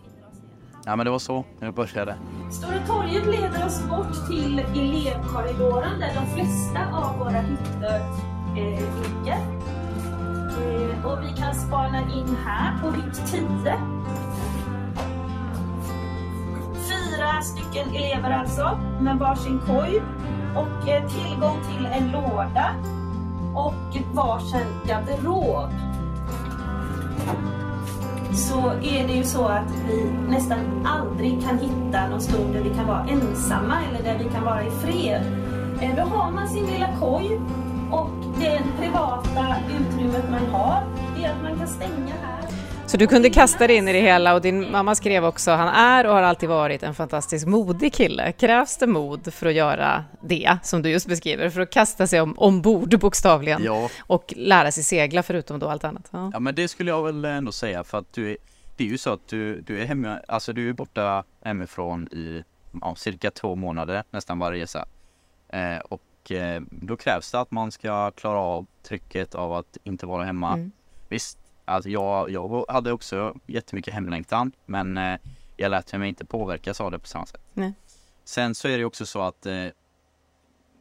Ja 0.86 0.96
men 0.96 1.06
det 1.06 1.12
var 1.12 1.20
så 1.20 1.46
jag 1.60 1.74
började. 1.74 2.16
Stora 2.52 2.80
torget 2.88 3.26
leder 3.26 3.66
oss 3.66 3.88
bort 3.90 4.28
till 4.30 4.60
elevkorridoren 4.60 6.00
där 6.00 6.14
de 6.16 6.26
flesta 6.34 6.98
av 6.98 7.20
våra 7.20 7.42
hytter 7.42 8.00
eh, 8.58 8.84
ligger. 9.02 9.40
Eh, 10.60 11.06
och 11.06 11.24
vi 11.24 11.42
kan 11.42 11.56
spana 11.56 12.00
in 12.00 12.38
här 12.46 12.82
på 12.82 12.92
hytt 12.92 13.32
10. 13.32 13.42
Fyra 16.76 17.42
stycken 17.42 17.96
elever 17.96 18.32
alltså, 18.32 18.80
med 19.02 19.18
varsin 19.18 19.60
koj 19.66 20.02
och 20.56 20.90
eh, 20.90 21.08
tillgång 21.08 21.58
till 21.72 21.86
en 21.86 22.12
låda 22.12 22.76
och 23.56 23.98
varsin 24.14 24.68
garderob 24.88 25.70
så 28.36 28.72
är 28.72 29.08
det 29.08 29.14
ju 29.14 29.24
så 29.24 29.46
att 29.46 29.72
vi 29.88 30.12
nästan 30.30 30.60
aldrig 30.86 31.44
kan 31.44 31.58
hitta 31.60 32.08
någon 32.08 32.22
stund 32.22 32.54
där 32.54 32.62
vi 32.62 32.70
kan 32.70 32.88
vara 32.88 33.06
ensamma 33.10 33.76
eller 33.90 34.04
där 34.04 34.24
vi 34.24 34.30
kan 34.30 34.44
vara 34.44 34.64
i 34.64 34.72
fred. 34.72 35.22
Eh, 35.82 35.96
då 35.96 36.02
har 36.02 36.32
man 36.32 36.48
sin 36.48 36.66
lilla 36.66 36.88
koj 37.00 37.40
och 37.92 38.10
det 38.40 38.62
privata 38.80 39.56
utrymmet 39.80 40.30
man 40.32 40.46
har, 40.52 40.84
det 41.18 41.26
är 41.26 41.32
att 41.32 41.44
man 41.44 41.58
kan 41.58 41.68
stänga 41.68 42.14
här. 42.24 42.35
Så 42.96 43.00
du 43.00 43.08
kunde 43.08 43.30
kasta 43.30 43.68
dig 43.68 43.76
in 43.76 43.88
i 43.88 43.94
det 43.94 44.02
hela 44.02 44.34
och 44.34 44.42
din 44.42 44.72
mamma 44.72 44.96
skrev 44.96 45.26
också, 45.26 45.52
han 45.52 45.68
är 45.68 46.06
och 46.06 46.14
har 46.14 46.24
alltid 46.24 46.50
varit 46.50 46.84
en 46.84 46.96
fantastiskt 46.96 47.48
modig 47.48 47.94
kille. 47.94 48.32
Krävs 48.32 48.78
det 48.78 48.88
mod 48.88 49.34
för 49.34 49.46
att 49.48 49.54
göra 49.54 50.06
det 50.22 50.58
som 50.64 50.82
du 50.82 50.90
just 50.90 51.08
beskriver, 51.08 51.50
för 51.50 51.62
att 51.62 51.70
kasta 51.70 52.08
sig 52.08 52.22
om, 52.22 52.34
ombord 52.40 53.00
bokstavligen 53.00 53.64
Ja, 53.64 53.90
och 54.00 54.34
lära 54.38 54.72
sig 54.72 54.84
segla 54.84 55.24
förutom 55.24 55.60
då 55.60 55.70
allt 55.70 55.84
annat? 55.84 56.08
Ja. 56.12 56.30
ja 56.34 56.40
men 56.40 56.56
det 56.56 56.68
skulle 56.68 56.92
jag 56.92 57.04
väl 57.04 57.26
ändå 57.26 57.52
säga 57.52 57.84
för 57.84 57.98
att 57.98 58.14
du 58.14 58.32
är, 58.32 58.38
det 58.78 58.84
är 58.84 58.88
ju 58.88 58.98
så 58.98 59.14
att 59.14 59.28
du, 59.28 59.62
du 59.62 59.82
är 59.82 59.86
hemma, 59.86 60.20
alltså 60.28 60.54
du 60.54 60.70
är 60.70 60.74
borta 60.74 61.24
hemifrån 61.44 62.08
i 62.12 62.44
ja, 62.82 62.96
cirka 62.96 63.32
två 63.32 63.56
månader 63.56 64.04
nästan 64.12 64.40
varje 64.40 64.64
resa. 64.64 64.86
Eh, 65.50 65.78
och 65.78 66.32
eh, 66.32 66.62
då 66.70 66.98
krävs 66.98 67.32
det 67.32 67.40
att 67.40 67.52
man 67.52 67.72
ska 67.72 68.12
klara 68.12 68.40
av 68.40 68.66
trycket 68.84 69.36
av 69.36 69.54
att 69.54 69.78
inte 69.84 70.06
vara 70.06 70.24
hemma. 70.24 70.54
Mm. 70.54 70.72
Visst, 71.10 71.38
alltså 71.66 71.90
jag, 71.90 72.30
jag 72.30 72.66
hade 72.68 72.92
också 72.92 73.36
jättemycket 73.46 73.94
hemlängtan 73.94 74.52
men 74.66 74.98
eh, 74.98 75.20
jag 75.58 75.70
lät 75.70 75.94
mig 75.94 76.10
inte 76.10 76.26
påverkas 76.26 76.82
av 76.82 76.92
det 76.92 77.00
på 77.00 77.08
samma 77.08 77.26
sätt. 77.26 77.42
Nej. 77.54 77.74
Sen 78.24 78.56
så 78.56 78.68
är 78.68 78.78
det 78.78 78.86
också 78.86 79.06
så 79.06 79.22
att 79.22 79.46
eh, 79.46 79.68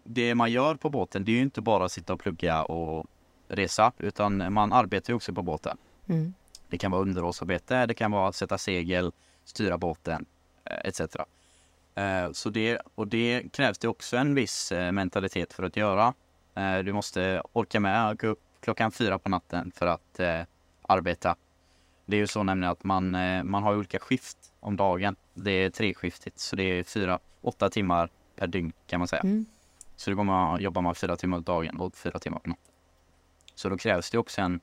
det 0.05 0.35
man 0.35 0.53
gör 0.53 0.75
på 0.75 0.91
båten 0.91 1.25
det 1.25 1.33
är 1.33 1.37
ju 1.37 1.43
inte 1.43 1.61
bara 1.61 1.85
att 1.85 1.93
sitta 1.93 2.12
och 2.12 2.21
plugga 2.21 2.62
och 2.62 3.07
resa 3.49 3.93
utan 3.99 4.53
man 4.53 4.73
arbetar 4.73 5.11
ju 5.12 5.17
också 5.17 5.35
på 5.35 5.43
båten. 5.43 5.76
Mm. 6.09 6.35
Det 6.69 6.79
kan 6.79 6.91
vara 6.91 7.03
underhållsarbete, 7.03 7.87
det 7.87 7.95
kan 7.95 8.11
vara 8.11 8.29
att 8.29 8.35
sätta 8.35 8.59
segel, 8.59 9.12
styra 9.45 9.79
båten 9.79 10.26
eh, 10.64 10.88
etc. 10.88 11.00
Eh, 11.95 12.33
Så 12.33 12.50
det, 12.50 12.81
och 12.95 13.09
det 13.09 13.53
krävs 13.53 13.79
det 13.79 13.88
också 13.88 14.17
en 14.17 14.35
viss 14.35 14.73
eh, 14.73 14.93
mentalitet 14.93 15.53
för 15.53 15.62
att 15.62 15.76
göra. 15.76 16.14
Du 16.85 16.93
måste 16.93 17.43
orka 17.53 17.81
med 17.81 18.09
att 18.09 18.21
gå 18.21 18.26
upp 18.26 18.43
klockan 18.61 18.93
fyra 18.93 19.19
på 19.19 19.29
natten 19.29 19.73
för 19.75 19.87
att 19.87 20.21
arbeta. 20.88 21.37
Det 22.07 22.17
är 22.17 22.21
ju 22.21 22.26
så 22.26 22.43
nämligen 22.43 22.73
att 22.73 22.85
man, 22.85 23.14
eh, 23.14 23.45
man 23.45 23.62
har 23.62 23.76
olika 23.76 23.99
skift 23.99 24.53
om 24.61 24.76
dagen. 24.76 25.17
Det 25.35 25.50
är 25.50 25.71
treskiftigt 25.71 26.38
så 26.38 26.57
det 26.57 26.62
är 26.62 26.85
fyra, 26.85 27.19
åtta 27.43 27.71
timmar 27.71 28.11
per 28.37 28.47
dygn 28.47 28.73
kan 28.87 28.99
man 28.99 29.09
säga. 29.09 29.23
Mm. 29.23 29.47
Så 29.97 30.11
då 30.11 30.17
går 30.17 30.25
man, 30.25 30.62
jobbar 30.62 30.83
man 30.83 30.95
fyra 30.95 31.17
timmar 31.17 31.38
på 31.38 31.43
dagen 31.43 31.81
och 31.81 31.97
fyra 31.97 32.19
timmar 32.19 32.38
på 32.38 32.49
natten. 32.49 32.64
Så 33.55 33.69
då 33.69 33.76
krävs 33.76 34.11
det 34.11 34.19
också 34.19 34.41
en, 34.41 34.61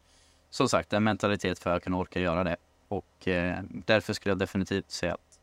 som 0.49 0.69
sagt, 0.69 0.93
en 0.93 1.03
mentalitet 1.03 1.59
för 1.59 1.75
att 1.75 1.83
kunna 1.83 1.97
orka 1.97 2.19
göra 2.19 2.43
det. 2.43 2.57
Och 2.87 3.27
eh, 3.27 3.59
därför 3.85 4.13
skulle 4.13 4.31
jag 4.31 4.39
definitivt 4.39 4.91
säga 4.91 5.13
att 5.13 5.39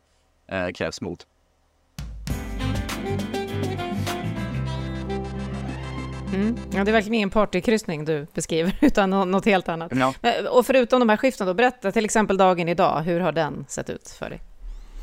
eh, 0.46 0.72
krävs 0.72 1.00
mod. 1.00 1.24
Mm. 6.34 6.56
Ja, 6.72 6.84
det 6.84 6.90
är 6.90 6.92
verkligen 6.92 7.14
ingen 7.14 7.30
partykryssning 7.30 8.04
du 8.04 8.26
beskriver, 8.34 8.76
utan 8.80 9.10
nå- 9.10 9.24
något 9.24 9.44
helt 9.44 9.68
annat. 9.68 9.92
Ja. 9.94 10.14
Och 10.50 10.66
förutom 10.66 11.00
de 11.00 11.08
här 11.08 11.16
skiften 11.16 11.46
då, 11.46 11.54
berätta 11.54 11.92
till 11.92 12.04
exempel 12.04 12.36
dagen 12.36 12.68
idag, 12.68 13.00
hur 13.02 13.20
har 13.20 13.32
den 13.32 13.64
sett 13.68 13.90
ut 13.90 14.08
för 14.08 14.30
dig? 14.30 14.40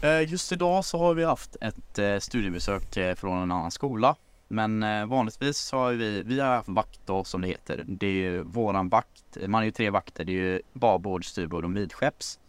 Eh, 0.02 0.32
Just 0.32 0.52
idag 0.52 0.86
så 0.86 0.98
har 0.98 1.14
vi 1.14 1.24
haft 1.24 1.56
ett 1.62 2.00
eh, 2.00 2.18
studiebesök 2.20 2.98
eh, 2.98 3.16
från 3.16 3.38
en 3.44 3.52
annan 3.52 3.72
skola. 3.72 4.16
Men 4.48 4.86
vanligtvis 5.10 5.58
så 5.58 5.78
har 5.78 5.92
vi, 5.94 6.22
vi 6.26 6.40
har 6.40 6.48
haft 6.56 6.70
vakt 6.70 7.00
då 7.06 7.24
som 7.24 7.42
det 7.42 7.48
heter. 7.48 7.84
Det 7.88 8.08
är 8.08 8.12
ju 8.12 8.42
våran 8.44 8.90
vakt, 8.90 9.38
man 9.48 9.62
är 9.62 9.66
ju 9.66 9.72
tre 9.72 9.90
vakter, 9.90 10.26
det 10.26 10.32
är 10.32 10.34
ju 10.34 10.62
babord, 10.74 11.26
styrbord 11.26 11.64
och 11.64 11.70
midskepps. 11.70 12.40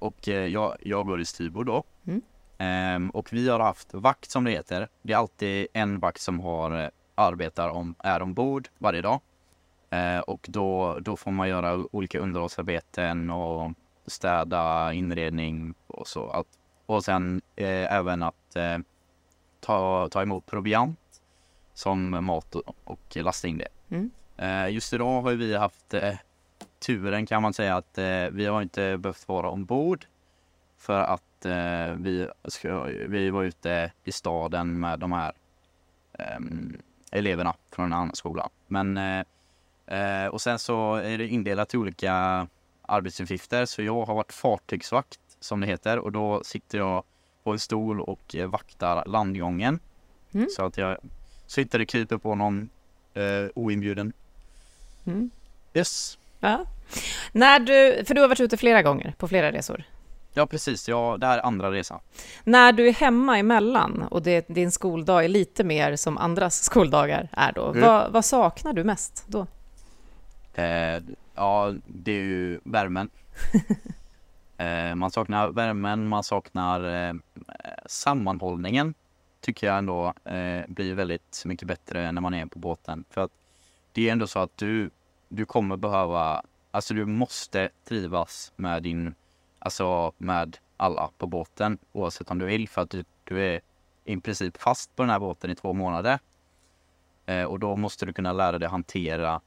Och 0.00 0.28
jag, 0.28 0.76
jag 0.80 1.06
går 1.06 1.20
i 1.20 1.24
styrbord 1.24 1.66
då. 1.66 1.84
Mm. 2.06 2.22
Ehm, 2.58 3.10
Och 3.10 3.32
vi 3.32 3.48
har 3.48 3.60
haft 3.60 3.94
vakt 3.94 4.30
som 4.30 4.44
det 4.44 4.50
heter. 4.50 4.88
Det 5.02 5.12
är 5.12 5.16
alltid 5.16 5.66
en 5.72 5.98
vakt 6.00 6.20
som 6.20 6.40
har 6.40 6.90
arbetar 7.22 7.68
om, 7.68 7.94
är 7.98 8.22
ombord 8.22 8.68
varje 8.78 9.02
dag. 9.02 9.20
Eh, 9.90 10.18
Och 10.18 10.46
då, 10.48 10.98
då 11.00 11.16
får 11.16 11.30
man 11.30 11.48
göra 11.48 11.84
olika 11.92 12.18
underhållsarbeten 12.18 13.30
och 13.30 13.72
städa, 14.06 14.92
inredning 14.92 15.74
och 15.86 16.08
så. 16.08 16.30
Allt. 16.30 16.48
Och 16.86 17.04
sen 17.04 17.42
eh, 17.56 17.92
även 17.94 18.22
att 18.22 18.56
eh, 18.56 18.78
ta, 19.60 20.08
ta 20.10 20.22
emot 20.22 20.46
proviant 20.46 20.98
som 21.74 22.24
mat 22.24 22.54
och, 22.54 22.76
och 22.84 23.16
lasta 23.16 23.48
in 23.48 23.58
det. 23.58 23.68
Mm. 23.90 24.10
Eh, 24.36 24.68
just 24.74 24.92
idag 24.92 25.22
har 25.22 25.32
vi 25.32 25.56
haft 25.56 25.94
eh, 25.94 26.14
turen 26.86 27.26
kan 27.26 27.42
man 27.42 27.52
säga 27.54 27.76
att 27.76 27.98
eh, 27.98 28.26
vi 28.32 28.46
har 28.46 28.62
inte 28.62 28.98
behövt 28.98 29.28
vara 29.28 29.50
ombord 29.50 30.06
för 30.78 31.00
att 31.00 31.22
vi, 31.96 32.28
ska, 32.44 32.82
vi 32.84 33.30
var 33.30 33.42
ute 33.42 33.92
i 34.04 34.12
staden 34.12 34.80
med 34.80 34.98
de 34.98 35.12
här 35.12 35.32
ehm, 36.18 36.78
eleverna 37.12 37.54
från 37.70 37.84
en 37.84 37.92
annan 37.92 38.14
skola. 38.14 38.48
Men 38.66 38.96
eh, 38.96 39.24
eh, 39.86 40.26
och 40.26 40.40
sen 40.40 40.58
så 40.58 40.94
är 40.94 41.18
det 41.18 41.28
indelat 41.28 41.74
i 41.74 41.76
olika 41.76 42.46
arbetsuppgifter 42.82 43.66
så 43.66 43.82
jag 43.82 44.04
har 44.04 44.14
varit 44.14 44.32
fartygsvakt 44.32 45.20
som 45.40 45.60
det 45.60 45.66
heter 45.66 45.98
och 45.98 46.12
då 46.12 46.44
sitter 46.44 46.78
jag 46.78 47.04
på 47.44 47.52
en 47.52 47.58
stol 47.58 48.00
och 48.00 48.34
eh, 48.34 48.46
vaktar 48.46 49.04
landgången. 49.06 49.80
Mm. 50.32 50.48
Så 50.50 50.64
att 50.64 50.78
jag 50.78 50.96
sitter 51.46 51.80
och 51.80 51.88
kryper 51.88 52.16
på 52.16 52.34
någon 52.34 52.68
eh, 53.14 53.50
oinbjuden. 53.54 54.12
Mm. 55.04 55.30
Yes. 55.74 56.18
Ja. 56.40 56.64
När 57.32 57.60
du, 57.60 58.04
för 58.04 58.14
du 58.14 58.20
har 58.20 58.28
varit 58.28 58.40
ute 58.40 58.56
flera 58.56 58.82
gånger 58.82 59.14
på 59.18 59.28
flera 59.28 59.52
resor. 59.52 59.84
Ja 60.34 60.46
precis, 60.46 60.88
ja, 60.88 61.16
det 61.20 61.26
här 61.26 61.38
är 61.38 61.46
andra 61.46 61.70
resan. 61.70 62.00
När 62.44 62.72
du 62.72 62.88
är 62.88 62.92
hemma 62.92 63.38
emellan 63.38 64.02
och 64.10 64.22
det, 64.22 64.48
din 64.48 64.72
skoldag 64.72 65.24
är 65.24 65.28
lite 65.28 65.64
mer 65.64 65.96
som 65.96 66.18
andras 66.18 66.62
skoldagar 66.64 67.28
är 67.32 67.52
då, 67.52 67.66
Mm. 67.68 67.80
vad, 67.80 68.12
vad 68.12 68.24
saknar 68.24 68.72
du 68.72 68.84
mest 68.84 69.24
då? 69.26 69.46
Eh, 70.54 71.02
ja, 71.34 71.74
det 71.86 72.12
är 72.12 72.22
ju 72.22 72.60
värmen. 72.64 73.10
eh, 74.58 74.94
man 74.94 75.10
saknar 75.10 75.48
värmen, 75.48 76.08
man 76.08 76.24
saknar 76.24 77.08
eh, 77.08 77.14
sammanhållningen. 77.86 78.94
Tycker 79.40 79.66
jag 79.66 79.78
ändå 79.78 80.06
eh, 80.24 80.62
blir 80.68 80.94
väldigt 80.94 81.42
mycket 81.44 81.68
bättre 81.68 82.12
när 82.12 82.20
man 82.20 82.34
är 82.34 82.46
på 82.46 82.58
båten. 82.58 83.04
För 83.10 83.20
att 83.20 83.30
det 83.92 84.08
är 84.08 84.12
ändå 84.12 84.26
så 84.26 84.38
att 84.38 84.56
du, 84.56 84.90
du 85.28 85.44
kommer 85.44 85.76
behöva, 85.76 86.42
alltså 86.70 86.94
du 86.94 87.06
måste 87.06 87.68
trivas 87.88 88.52
med 88.56 88.82
din, 88.82 89.14
alltså 89.62 90.12
med 90.18 90.58
alla 90.76 91.10
på 91.18 91.26
båten 91.26 91.78
oavsett 91.92 92.30
om 92.30 92.38
du 92.38 92.46
vill 92.46 92.68
för 92.68 92.82
att 92.82 92.90
du, 92.90 93.04
du 93.24 93.40
är 93.42 93.60
i 94.04 94.16
princip 94.16 94.56
fast 94.56 94.96
på 94.96 95.02
den 95.02 95.10
här 95.10 95.18
båten 95.18 95.50
i 95.50 95.54
två 95.54 95.72
månader. 95.72 96.18
Eh, 97.26 97.44
och 97.44 97.58
då 97.58 97.76
måste 97.76 98.06
du 98.06 98.12
kunna 98.12 98.32
lära 98.32 98.58
dig 98.58 98.68
hantera 98.68 99.40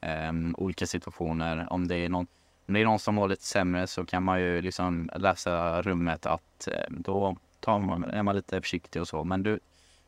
eh, 0.00 0.32
olika 0.54 0.86
situationer. 0.86 1.72
Om 1.72 1.88
det, 1.88 1.96
är 1.96 2.08
någon, 2.08 2.26
om 2.66 2.74
det 2.74 2.80
är 2.80 2.84
någon 2.84 2.98
som 2.98 3.14
mår 3.14 3.28
lite 3.28 3.44
sämre 3.44 3.86
så 3.86 4.04
kan 4.04 4.22
man 4.22 4.40
ju 4.40 4.62
liksom 4.62 5.10
läsa 5.16 5.82
rummet 5.82 6.26
att 6.26 6.68
eh, 6.68 6.84
då 6.90 7.36
tar 7.60 7.78
man, 7.78 8.04
är 8.04 8.22
man 8.22 8.36
lite 8.36 8.60
försiktig 8.60 9.02
och 9.02 9.08
så. 9.08 9.24
Men 9.24 9.42
du, 9.42 9.60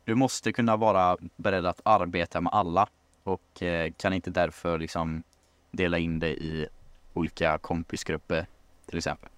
du 0.05 0.15
måste 0.15 0.53
kunna 0.53 0.77
vara 0.77 1.17
beredd 1.37 1.67
att 1.67 1.81
arbeta 1.85 2.41
med 2.41 2.53
alla 2.53 2.89
och 3.23 3.63
eh, 3.63 3.93
kan 3.97 4.13
inte 4.13 4.31
därför 4.31 4.79
liksom 4.79 5.23
dela 5.71 5.99
in 5.99 6.19
dig 6.19 6.39
i 6.47 6.67
olika 7.15 7.59
kompisgrupper 7.59 8.47
till 8.87 8.99
exempel. 8.99 9.30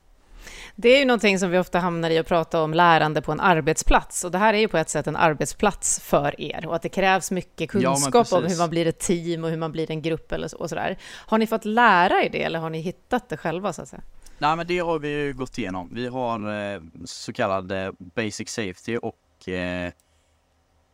Det 0.76 0.88
är 0.88 0.98
ju 0.98 1.04
någonting 1.04 1.38
som 1.38 1.50
vi 1.50 1.58
ofta 1.58 1.78
hamnar 1.78 2.10
i 2.10 2.18
att 2.18 2.26
prata 2.26 2.62
om 2.62 2.74
lärande 2.74 3.22
på 3.22 3.32
en 3.32 3.40
arbetsplats 3.40 4.24
och 4.24 4.30
det 4.30 4.38
här 4.38 4.54
är 4.54 4.58
ju 4.58 4.68
på 4.68 4.78
ett 4.78 4.88
sätt 4.88 5.06
en 5.06 5.16
arbetsplats 5.16 6.00
för 6.00 6.40
er 6.40 6.66
och 6.66 6.74
att 6.76 6.82
det 6.82 6.88
krävs 6.88 7.30
mycket 7.30 7.74
Ja, 7.74 7.94
kunskap 7.94 8.32
om 8.32 8.42
precis. 8.42 8.58
hur 8.58 8.62
man 8.62 8.70
blir 8.70 8.86
ett 8.86 8.98
team 8.98 9.44
och 9.44 9.50
hur 9.50 9.56
man 9.56 9.72
blir 9.72 9.90
en 9.90 10.02
grupp 10.02 10.32
eller 10.32 10.48
så, 10.48 10.56
och 10.56 10.68
sådär. 10.68 10.98
Har 11.26 11.38
ni 11.38 11.46
fått 11.46 11.64
lära 11.64 12.22
er 12.22 12.30
det 12.30 12.42
eller 12.42 12.58
har 12.58 12.70
ni 12.70 12.80
hittat 12.80 13.28
det 13.28 13.36
själva 13.36 13.72
så 13.72 13.82
att 13.82 13.88
säga? 13.88 14.02
Nej 14.38 14.56
men 14.56 14.66
det 14.66 14.78
har 14.78 14.98
vi 14.98 15.08
ju 15.08 15.32
gått 15.32 15.58
igenom. 15.58 15.88
Vi 15.92 16.06
har 16.06 16.72
eh, 16.74 16.80
så 17.04 17.32
kallad 17.32 17.72
eh, 17.72 17.90
basic 17.98 18.48
safety 18.48 18.96
och 18.96 19.48
eh, 19.48 19.92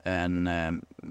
en, 0.02 0.46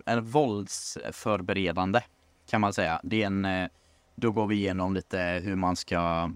en 0.06 0.22
våldsförberedande 0.22 2.02
kan 2.50 2.62
man 2.62 2.74
säga. 2.74 3.02
Det 3.04 3.24
är 3.24 3.28
en, 3.28 3.70
då 4.16 4.32
går 4.32 4.48
vi 4.48 4.56
igenom 4.56 4.94
lite 4.94 5.42
hur 5.44 5.56
man 5.56 5.76
ska 5.76 6.32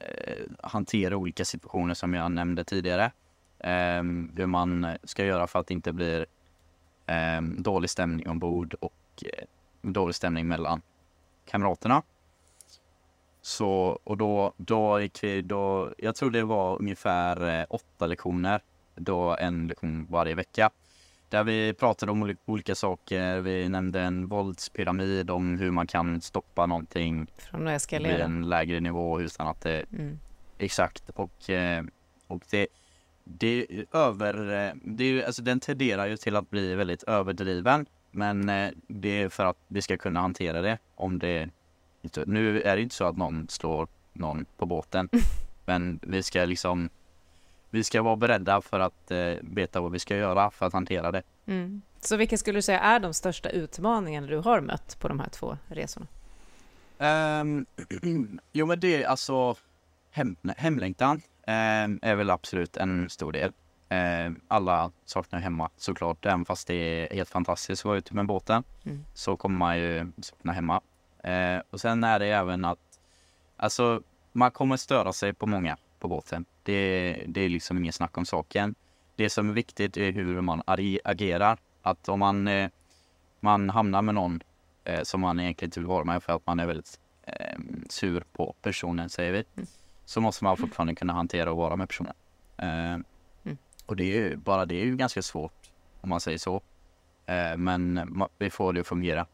Eh, 0.00 0.46
hantera 0.62 1.16
olika 1.16 1.44
situationer 1.44 1.94
som 1.94 2.14
jag 2.14 2.32
nämnde 2.32 2.64
tidigare. 2.64 3.04
Eh, 3.58 4.02
hur 4.36 4.46
man 4.46 4.86
ska 5.04 5.24
göra 5.24 5.46
för 5.46 5.58
att 5.58 5.66
det 5.66 5.74
inte 5.74 5.92
blir 5.92 6.26
eh, 7.06 7.42
dålig 7.42 7.90
stämning 7.90 8.28
ombord 8.28 8.74
och 8.74 9.24
eh, 9.24 9.44
dålig 9.82 10.14
stämning 10.14 10.48
mellan 10.48 10.82
kamraterna. 11.46 12.02
Så, 13.42 13.98
och 14.04 14.16
då, 14.16 14.52
då 14.56 15.00
gick 15.00 15.24
vi, 15.24 15.42
då, 15.42 15.94
jag 15.98 16.14
tror 16.14 16.30
det 16.30 16.44
var 16.44 16.78
ungefär 16.78 17.60
eh, 17.60 17.66
åtta 17.70 18.06
lektioner, 18.06 18.60
då 18.94 19.36
en 19.36 19.66
lektion 19.66 20.06
varje 20.10 20.34
vecka. 20.34 20.70
Där 21.30 21.44
vi 21.44 21.74
pratade 21.74 22.12
om 22.12 22.36
olika 22.44 22.74
saker, 22.74 23.40
vi 23.40 23.68
nämnde 23.68 24.00
en 24.00 24.26
våldspyramid 24.26 25.30
om 25.30 25.58
hur 25.58 25.70
man 25.70 25.86
kan 25.86 26.20
stoppa 26.20 26.66
någonting 26.66 27.26
Från 27.38 27.60
att 27.62 27.70
vid 27.70 27.76
eskalera. 27.76 28.24
en 28.24 28.48
lägre 28.48 28.80
nivå 28.80 29.20
utan 29.20 29.46
att 29.48 29.60
det 29.60 29.84
Mm. 29.92 30.18
Exakt 30.58 31.10
och, 31.10 31.50
eh, 31.50 31.84
och 32.26 32.42
det, 32.50 32.66
det 33.24 33.66
över, 33.92 34.66
eh, 34.66 34.72
det 34.84 35.04
är, 35.04 35.26
alltså 35.26 35.42
den 35.42 35.60
tenderar 35.60 36.06
ju 36.06 36.16
till 36.16 36.36
att 36.36 36.50
bli 36.50 36.74
väldigt 36.74 37.02
överdriven. 37.02 37.86
Men 38.10 38.48
eh, 38.48 38.70
det 38.88 39.22
är 39.22 39.28
för 39.28 39.46
att 39.46 39.58
vi 39.68 39.82
ska 39.82 39.96
kunna 39.96 40.20
hantera 40.20 40.62
det 40.62 40.78
om 40.94 41.18
det 41.18 41.50
nu 42.26 42.62
är 42.62 42.76
det 42.76 42.82
inte 42.82 42.94
så 42.94 43.04
att 43.04 43.16
någon 43.16 43.48
slår 43.48 43.88
någon 44.12 44.44
på 44.56 44.66
båten. 44.66 45.08
Men 45.64 46.00
vi 46.02 46.22
ska 46.22 46.44
liksom, 46.44 46.90
vi 47.70 47.84
ska 47.84 48.02
vara 48.02 48.16
beredda 48.16 48.60
för 48.60 48.80
att 48.80 49.10
eh, 49.10 49.34
veta 49.40 49.80
vad 49.80 49.92
vi 49.92 49.98
ska 49.98 50.16
göra 50.16 50.50
för 50.50 50.66
att 50.66 50.72
hantera 50.72 51.12
det. 51.12 51.22
Mm. 51.46 51.82
Så 52.00 52.16
vilka 52.16 52.36
skulle 52.36 52.58
du 52.58 52.62
säga 52.62 52.80
är 52.80 53.00
de 53.00 53.14
största 53.14 53.50
utmaningarna 53.50 54.26
du 54.26 54.36
har 54.36 54.60
mött 54.60 54.96
på 55.00 55.08
de 55.08 55.20
här 55.20 55.28
två 55.28 55.58
resorna? 55.66 56.06
Um, 56.98 57.66
jo 58.52 58.66
men 58.66 58.80
det 58.80 59.02
är 59.02 59.08
alltså 59.08 59.56
hem, 60.10 60.36
hemlängtan 60.56 61.22
ehm, 61.46 61.98
är 62.02 62.14
väl 62.14 62.30
absolut 62.30 62.76
en 62.76 63.10
stor 63.10 63.32
del. 63.32 63.52
Ehm, 63.88 64.40
alla 64.48 64.92
saknar 65.04 65.40
hemma 65.40 65.70
såklart, 65.76 66.26
även 66.26 66.44
fast 66.44 66.68
det 66.68 66.74
är 66.74 67.14
helt 67.14 67.28
fantastiskt 67.28 67.82
att 67.82 67.84
vara 67.84 67.98
ute 67.98 68.14
med 68.14 68.26
båten. 68.26 68.64
Mm. 68.84 69.04
Så 69.14 69.36
kommer 69.36 69.58
man 69.58 69.78
ju 69.78 70.12
sakna 70.20 70.52
hemma. 70.52 70.80
Ehm, 71.22 71.62
och 71.70 71.80
sen 71.80 72.04
är 72.04 72.18
det 72.18 72.26
även 72.26 72.64
att 72.64 73.00
alltså 73.56 74.02
man 74.32 74.50
kommer 74.50 74.76
störa 74.76 75.12
sig 75.12 75.32
på 75.32 75.46
många 75.46 75.76
på 75.98 76.08
båten. 76.08 76.44
Det, 76.70 77.24
det 77.28 77.40
är 77.40 77.48
liksom 77.48 77.78
ingen 77.78 77.92
snack 77.92 78.18
om 78.18 78.26
saken. 78.26 78.74
Det 79.16 79.30
som 79.30 79.48
är 79.48 79.52
viktigt 79.52 79.96
är 79.96 80.12
hur 80.12 80.40
man 80.40 80.62
ag- 80.66 80.98
agerar. 81.04 81.58
Att 81.82 82.08
om 82.08 82.18
man, 82.18 82.48
eh, 82.48 82.70
man 83.40 83.70
hamnar 83.70 84.02
med 84.02 84.14
någon 84.14 84.40
eh, 84.84 85.02
som 85.02 85.20
man 85.20 85.40
egentligen 85.40 85.68
inte 85.68 85.80
vill 85.80 85.86
vara 85.86 86.04
med 86.04 86.22
för 86.22 86.32
att 86.36 86.46
man 86.46 86.60
är 86.60 86.66
väldigt 86.66 87.00
eh, 87.26 87.58
sur 87.88 88.24
på 88.32 88.54
personen 88.62 89.08
säger 89.08 89.32
vi. 89.32 89.44
Mm. 89.56 89.66
Så 90.04 90.20
måste 90.20 90.44
man 90.44 90.56
fortfarande 90.56 90.94
kunna 90.94 91.12
hantera 91.12 91.50
och 91.50 91.56
vara 91.56 91.76
med 91.76 91.88
personen. 91.88 92.14
Eh, 92.56 92.98
Och 93.86 93.96
det 93.96 94.04
är 94.04 94.16
ju 94.28 94.36
bara 94.36 94.66
det 94.66 94.74
är 94.74 94.84
ju 94.84 94.96
ganska 94.96 95.22
svårt 95.22 95.70
om 96.00 96.08
man 96.08 96.20
säger 96.20 96.38
så. 96.38 96.60
Men 97.56 98.10
vi 98.38 98.50
får 98.50 98.72
det 98.72 98.80
att 98.80 98.86
fungera. 98.86 99.26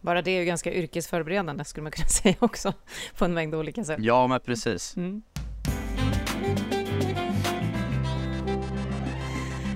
Bara 0.00 0.22
det 0.22 0.30
är 0.30 0.38
ju 0.38 0.44
ganska 0.44 0.72
yrkesförberedande 0.72 1.64
skulle 1.64 1.82
man 1.82 1.92
kunna 1.92 2.08
säga 2.22 2.34
också 2.38 2.72
på 3.18 3.24
en 3.24 3.34
mängd 3.34 3.54
olika 3.54 3.84
sätt. 3.84 3.98
Ja 4.00 4.26
men 4.26 4.40
precis. 4.40 4.96
Mm. 4.96 5.22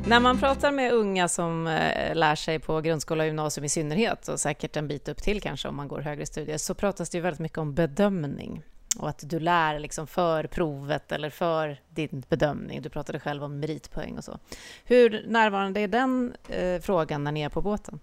När 0.08 0.20
man 0.20 0.38
pratar 0.38 0.72
med 0.72 0.92
unga 0.92 1.28
som 1.28 1.66
eh, 1.66 2.14
lär 2.14 2.34
sig 2.34 2.58
på 2.58 2.80
grundskola 2.80 3.22
och 3.22 3.26
gymnasium 3.26 3.64
i 3.64 3.68
synnerhet 3.68 4.28
och 4.28 4.40
säkert 4.40 4.76
en 4.76 4.88
bit 4.88 5.08
upp 5.08 5.22
till 5.22 5.40
kanske 5.40 5.68
om 5.68 5.76
man 5.76 5.88
går 5.88 6.00
högre 6.00 6.26
studier 6.26 6.58
så 6.58 6.74
pratas 6.74 7.10
det 7.10 7.18
ju 7.18 7.22
väldigt 7.22 7.40
mycket 7.40 7.58
om 7.58 7.74
bedömning 7.74 8.62
och 8.98 9.08
att 9.08 9.30
du 9.30 9.40
lär 9.40 9.78
liksom 9.78 10.06
för 10.06 10.44
provet 10.44 11.12
eller 11.12 11.30
för 11.30 11.80
din 11.88 12.22
bedömning. 12.28 12.82
Du 12.82 12.88
pratade 12.88 13.20
själv 13.20 13.44
om 13.44 13.60
meritpoäng 13.60 14.18
och 14.18 14.24
så. 14.24 14.38
Hur 14.84 15.24
närvarande 15.28 15.80
är 15.80 15.88
den 15.88 16.34
eh, 16.48 16.80
frågan 16.80 17.24
när 17.24 17.32
ni 17.32 17.42
är 17.42 17.48
på 17.48 17.62
båten? 17.62 17.98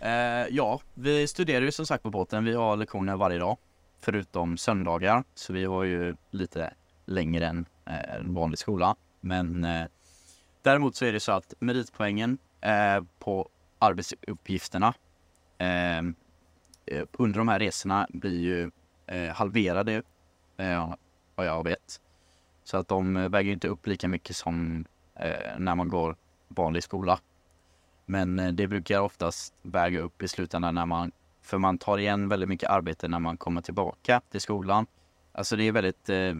Eh, 0.00 0.10
ja, 0.50 0.80
vi 0.94 1.26
studerar 1.26 1.64
ju 1.64 1.72
som 1.72 1.86
sagt 1.86 2.02
på 2.02 2.10
båten. 2.10 2.44
Vi 2.44 2.54
har 2.54 2.76
lektioner 2.76 3.16
varje 3.16 3.38
dag. 3.38 3.56
Förutom 4.00 4.56
söndagar. 4.56 5.24
Så 5.34 5.52
vi 5.52 5.64
har 5.64 5.84
ju 5.84 6.16
lite 6.30 6.74
längre 7.06 7.46
än 7.46 7.66
Eh, 7.86 8.14
en 8.14 8.34
vanlig 8.34 8.58
skola. 8.58 8.96
Men 9.20 9.64
eh, 9.64 9.86
däremot 10.62 10.96
så 10.96 11.04
är 11.04 11.12
det 11.12 11.20
så 11.20 11.32
att 11.32 11.54
meritpoängen 11.58 12.38
eh, 12.60 13.04
på 13.18 13.48
arbetsuppgifterna 13.78 14.94
ehm, 15.58 16.14
eh, 16.86 17.04
under 17.12 17.38
de 17.38 17.48
här 17.48 17.58
resorna 17.58 18.06
blir 18.10 18.40
ju 18.40 18.70
eh, 19.06 19.34
halverade 19.34 20.02
eh, 20.56 20.94
vad 21.34 21.46
jag 21.46 21.64
vet. 21.64 22.00
Så 22.64 22.76
att 22.76 22.88
de 22.88 23.30
väger 23.30 23.52
inte 23.52 23.68
upp 23.68 23.86
lika 23.86 24.08
mycket 24.08 24.36
som 24.36 24.84
eh, 25.14 25.58
när 25.58 25.74
man 25.74 25.88
går 25.88 26.16
vanlig 26.48 26.82
skola. 26.82 27.18
Men 28.06 28.38
eh, 28.38 28.52
det 28.52 28.66
brukar 28.66 29.00
oftast 29.00 29.54
väga 29.62 30.00
upp 30.00 30.22
i 30.22 30.28
slutändan 30.28 30.74
när 30.74 30.86
man, 30.86 31.12
för 31.42 31.58
man 31.58 31.78
tar 31.78 31.98
igen 31.98 32.28
väldigt 32.28 32.48
mycket 32.48 32.70
arbete 32.70 33.08
när 33.08 33.18
man 33.18 33.36
kommer 33.36 33.60
tillbaka 33.60 34.20
till 34.30 34.40
skolan. 34.40 34.86
Alltså 35.32 35.56
det 35.56 35.64
är 35.64 35.72
väldigt 35.72 36.08
eh, 36.08 36.34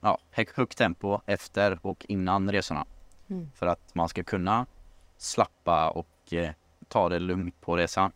ja, 0.00 0.18
hög- 0.30 0.54
högt 0.54 0.78
tempo 0.78 1.20
efter 1.26 1.78
och 1.82 2.06
innan 2.08 2.52
resorna. 2.52 2.86
Mm. 3.30 3.50
För 3.54 3.66
att 3.66 3.94
man 3.94 4.08
ska 4.08 4.22
kunna 4.22 4.66
slappa 5.16 5.90
och 5.90 6.32
eh, 6.32 6.50
ta 6.88 7.08
det 7.08 7.18
lugnt 7.18 7.60
på 7.60 7.76
resan. 7.76 8.12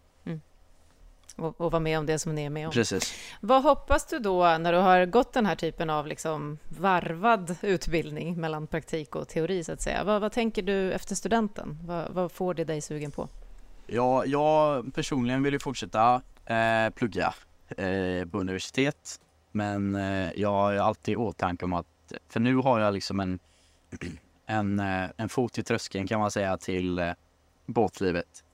Och, 1.36 1.60
och 1.60 1.72
vara 1.72 1.80
med 1.80 1.98
om 1.98 2.06
det 2.06 2.18
som 2.18 2.34
ni 2.34 2.44
är 2.44 2.50
med 2.50 2.66
om? 2.66 2.72
Precis. 2.72 3.14
Vad 3.40 3.62
hoppas 3.62 4.06
du 4.06 4.18
då 4.18 4.58
när 4.58 4.72
du 4.72 4.78
har 4.78 5.06
gått 5.06 5.32
den 5.32 5.46
här 5.46 5.54
typen 5.54 5.90
av 5.90 6.06
liksom 6.06 6.58
varvad 6.68 7.56
utbildning 7.62 8.40
mellan 8.40 8.66
praktik 8.66 9.16
och 9.16 9.28
teori 9.28 9.64
så 9.64 9.72
att 9.72 9.80
säga? 9.80 10.04
Vad, 10.04 10.20
vad 10.20 10.32
tänker 10.32 10.62
du 10.62 10.92
efter 10.92 11.14
studenten? 11.14 11.78
Vad, 11.84 12.10
vad 12.10 12.32
får 12.32 12.54
det 12.54 12.64
dig 12.64 12.80
sugen 12.80 13.10
på? 13.10 13.28
Ja, 13.86 14.24
jag 14.24 14.94
personligen 14.94 15.42
vill 15.42 15.52
ju 15.52 15.58
fortsätta 15.58 16.22
eh, 16.44 16.90
plugga 16.94 17.34
eh, 17.68 18.26
på 18.26 18.38
universitet. 18.38 19.20
Men 19.52 19.94
eh, 19.94 20.30
jag 20.36 20.52
har 20.52 20.74
alltid 20.74 21.12
i 21.12 21.16
åtanke 21.16 21.64
om 21.64 21.72
att, 21.72 21.86
för 22.28 22.40
nu 22.40 22.56
har 22.56 22.80
jag 22.80 22.94
liksom 22.94 23.20
en, 23.20 23.38
en, 24.46 24.80
eh, 24.80 25.10
en 25.16 25.28
fot 25.28 25.58
i 25.58 25.62
tröskeln 25.62 26.06
kan 26.06 26.20
man 26.20 26.30
säga 26.30 26.56
till 26.56 26.98
eh, 26.98 27.12
båtlivet. 27.66 28.44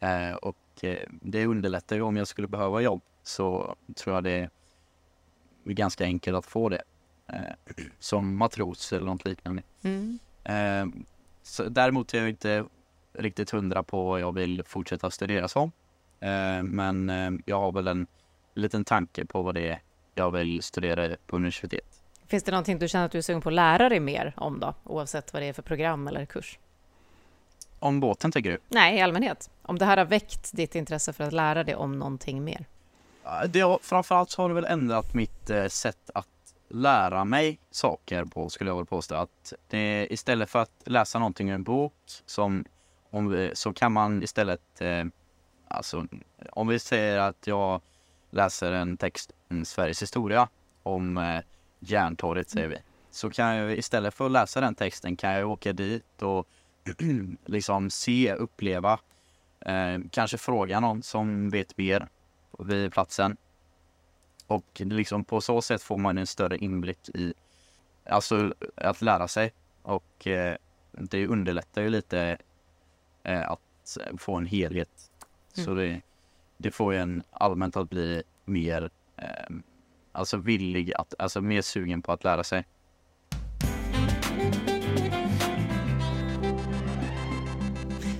Eh, 0.00 0.34
och 0.34 0.84
eh, 0.84 1.08
det 1.10 1.46
underlättar 1.46 1.96
ju 1.96 2.02
om 2.02 2.16
jag 2.16 2.28
skulle 2.28 2.48
behöva 2.48 2.80
jobb 2.80 3.02
så 3.22 3.76
tror 3.94 4.14
jag 4.14 4.24
det 4.24 4.30
är 4.30 4.50
ganska 5.64 6.04
enkelt 6.04 6.36
att 6.36 6.46
få 6.46 6.68
det. 6.68 6.82
Eh, 7.26 7.74
som 7.98 8.36
matros 8.36 8.92
eller 8.92 9.06
något 9.06 9.24
liknande. 9.24 9.62
Mm. 9.82 10.18
Så 11.42 11.68
däremot 11.68 12.14
är 12.14 12.18
jag 12.18 12.28
inte 12.28 12.64
riktigt 13.12 13.50
hundra 13.50 13.82
på 13.82 14.04
vad 14.04 14.20
jag 14.20 14.32
vill 14.32 14.62
fortsätta 14.66 15.10
studera 15.10 15.48
som. 15.48 15.72
Men 16.62 17.08
jag 17.46 17.60
har 17.60 17.72
väl 17.72 17.86
en 17.88 18.06
liten 18.54 18.84
tanke 18.84 19.26
på 19.26 19.42
vad 19.42 19.54
det 19.54 19.80
jag 20.16 20.30
vill 20.30 20.62
studera 20.62 21.16
på 21.26 21.36
universitet. 21.36 22.02
Finns 22.26 22.42
det 22.42 22.50
någonting 22.50 22.78
du 22.78 22.88
känner 22.88 23.04
att 23.06 23.12
du 23.12 23.18
är 23.18 23.22
sugen 23.22 23.40
på 23.40 23.48
att 23.48 23.54
lära 23.54 23.88
dig 23.88 24.00
mer 24.00 24.34
om 24.36 24.60
då? 24.60 24.74
Oavsett 24.84 25.32
vad 25.32 25.42
det 25.42 25.46
är 25.46 25.52
för 25.52 25.62
program 25.62 26.08
eller 26.08 26.26
kurs? 26.26 26.58
Om 27.78 28.00
båten 28.00 28.32
tänker 28.32 28.50
du? 28.50 28.58
Nej, 28.68 28.98
i 28.98 29.00
allmänhet. 29.00 29.50
Om 29.62 29.78
det 29.78 29.84
här 29.84 29.96
har 29.96 30.04
väckt 30.04 30.56
ditt 30.56 30.74
intresse 30.74 31.12
för 31.12 31.24
att 31.24 31.32
lära 31.32 31.64
dig 31.64 31.74
om 31.74 31.98
någonting 31.98 32.44
mer? 32.44 32.66
Det 33.48 33.60
har, 33.60 33.78
framförallt 33.82 34.30
så 34.30 34.42
har 34.42 34.48
det 34.48 34.54
väl 34.54 34.64
ändrat 34.64 35.14
mitt 35.14 35.50
eh, 35.50 35.66
sätt 35.66 36.10
att 36.14 36.28
lära 36.68 37.24
mig 37.24 37.58
saker 37.70 38.24
på 38.24 38.50
skulle 38.50 38.70
jag 38.70 38.74
vilja 38.74 38.86
påstå. 38.86 39.14
Att 39.14 39.52
det, 39.68 40.06
istället 40.10 40.50
för 40.50 40.58
att 40.58 40.82
läsa 40.84 41.18
någonting 41.18 41.48
ur 41.50 41.54
en 41.54 41.62
bok 41.62 41.94
som, 42.26 42.64
om 43.10 43.50
så 43.54 43.72
kan 43.72 43.92
man 43.92 44.22
istället, 44.22 44.80
eh, 44.80 45.04
alltså 45.68 46.06
om 46.50 46.68
vi 46.68 46.78
säger 46.78 47.18
att 47.18 47.46
jag 47.46 47.80
läser 48.30 48.72
en 48.72 48.96
text 48.96 49.32
Sveriges 49.64 50.02
historia 50.02 50.48
om 50.82 51.16
eh, 51.16 51.40
Järntorget 51.80 52.50
säger 52.50 52.68
vi. 52.68 52.78
Så 53.10 53.30
kan 53.30 53.56
jag 53.56 53.78
istället 53.78 54.14
för 54.14 54.26
att 54.26 54.32
läsa 54.32 54.60
den 54.60 54.74
texten 54.74 55.16
kan 55.16 55.32
jag 55.32 55.50
åka 55.50 55.72
dit 55.72 56.22
och 56.22 56.48
liksom 57.44 57.90
se, 57.90 58.34
uppleva, 58.34 58.98
eh, 59.60 59.98
kanske 60.10 60.38
fråga 60.38 60.80
någon 60.80 61.02
som 61.02 61.50
vet 61.50 61.76
mer 61.76 62.08
vid 62.58 62.92
platsen. 62.92 63.36
Och 64.46 64.64
liksom 64.74 65.24
på 65.24 65.40
så 65.40 65.62
sätt 65.62 65.82
får 65.82 65.98
man 65.98 66.18
en 66.18 66.26
större 66.26 66.58
inblick 66.58 67.08
i 67.08 67.34
alltså 68.04 68.54
att 68.74 69.02
lära 69.02 69.28
sig. 69.28 69.52
Och 69.82 70.26
eh, 70.26 70.56
det 70.92 71.26
underlättar 71.26 71.82
ju 71.82 71.88
lite 71.88 72.38
eh, 73.22 73.50
att 73.50 73.98
få 74.18 74.34
en 74.34 74.46
helhet. 74.46 75.10
Så 75.52 75.74
det, 75.74 76.00
det 76.56 76.70
får 76.70 76.92
ju 76.94 77.00
en 77.00 77.22
allmänt 77.30 77.76
att 77.76 77.90
bli 77.90 78.22
mer 78.44 78.90
eh, 79.16 79.56
alltså 80.12 80.36
villig 80.36 80.94
att, 80.94 81.14
alltså 81.18 81.40
mer 81.40 81.62
sugen 81.62 82.02
på 82.02 82.12
att 82.12 82.24
lära 82.24 82.44
sig. 82.44 82.64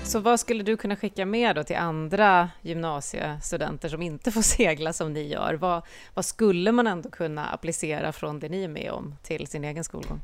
Så 0.06 0.20
vad 0.20 0.40
skulle 0.40 0.62
du 0.62 0.76
kunna 0.76 0.96
skicka 0.96 1.26
med 1.26 1.56
då 1.56 1.64
till 1.64 1.76
andra 1.76 2.50
gymnasiestudenter 2.62 3.88
som 3.88 4.02
inte 4.02 4.32
får 4.32 4.42
segla 4.42 4.92
som 4.92 5.12
ni 5.12 5.28
gör? 5.28 5.54
Vad, 5.54 5.82
vad 6.14 6.24
skulle 6.24 6.72
man 6.72 6.86
ändå 6.86 7.10
kunna 7.10 7.46
applicera 7.46 8.12
från 8.12 8.40
det 8.40 8.48
ni 8.48 8.64
är 8.64 8.68
med 8.68 8.90
om 8.90 9.14
till 9.22 9.46
sin 9.46 9.64
egen 9.64 9.84
skolgång? 9.84 10.20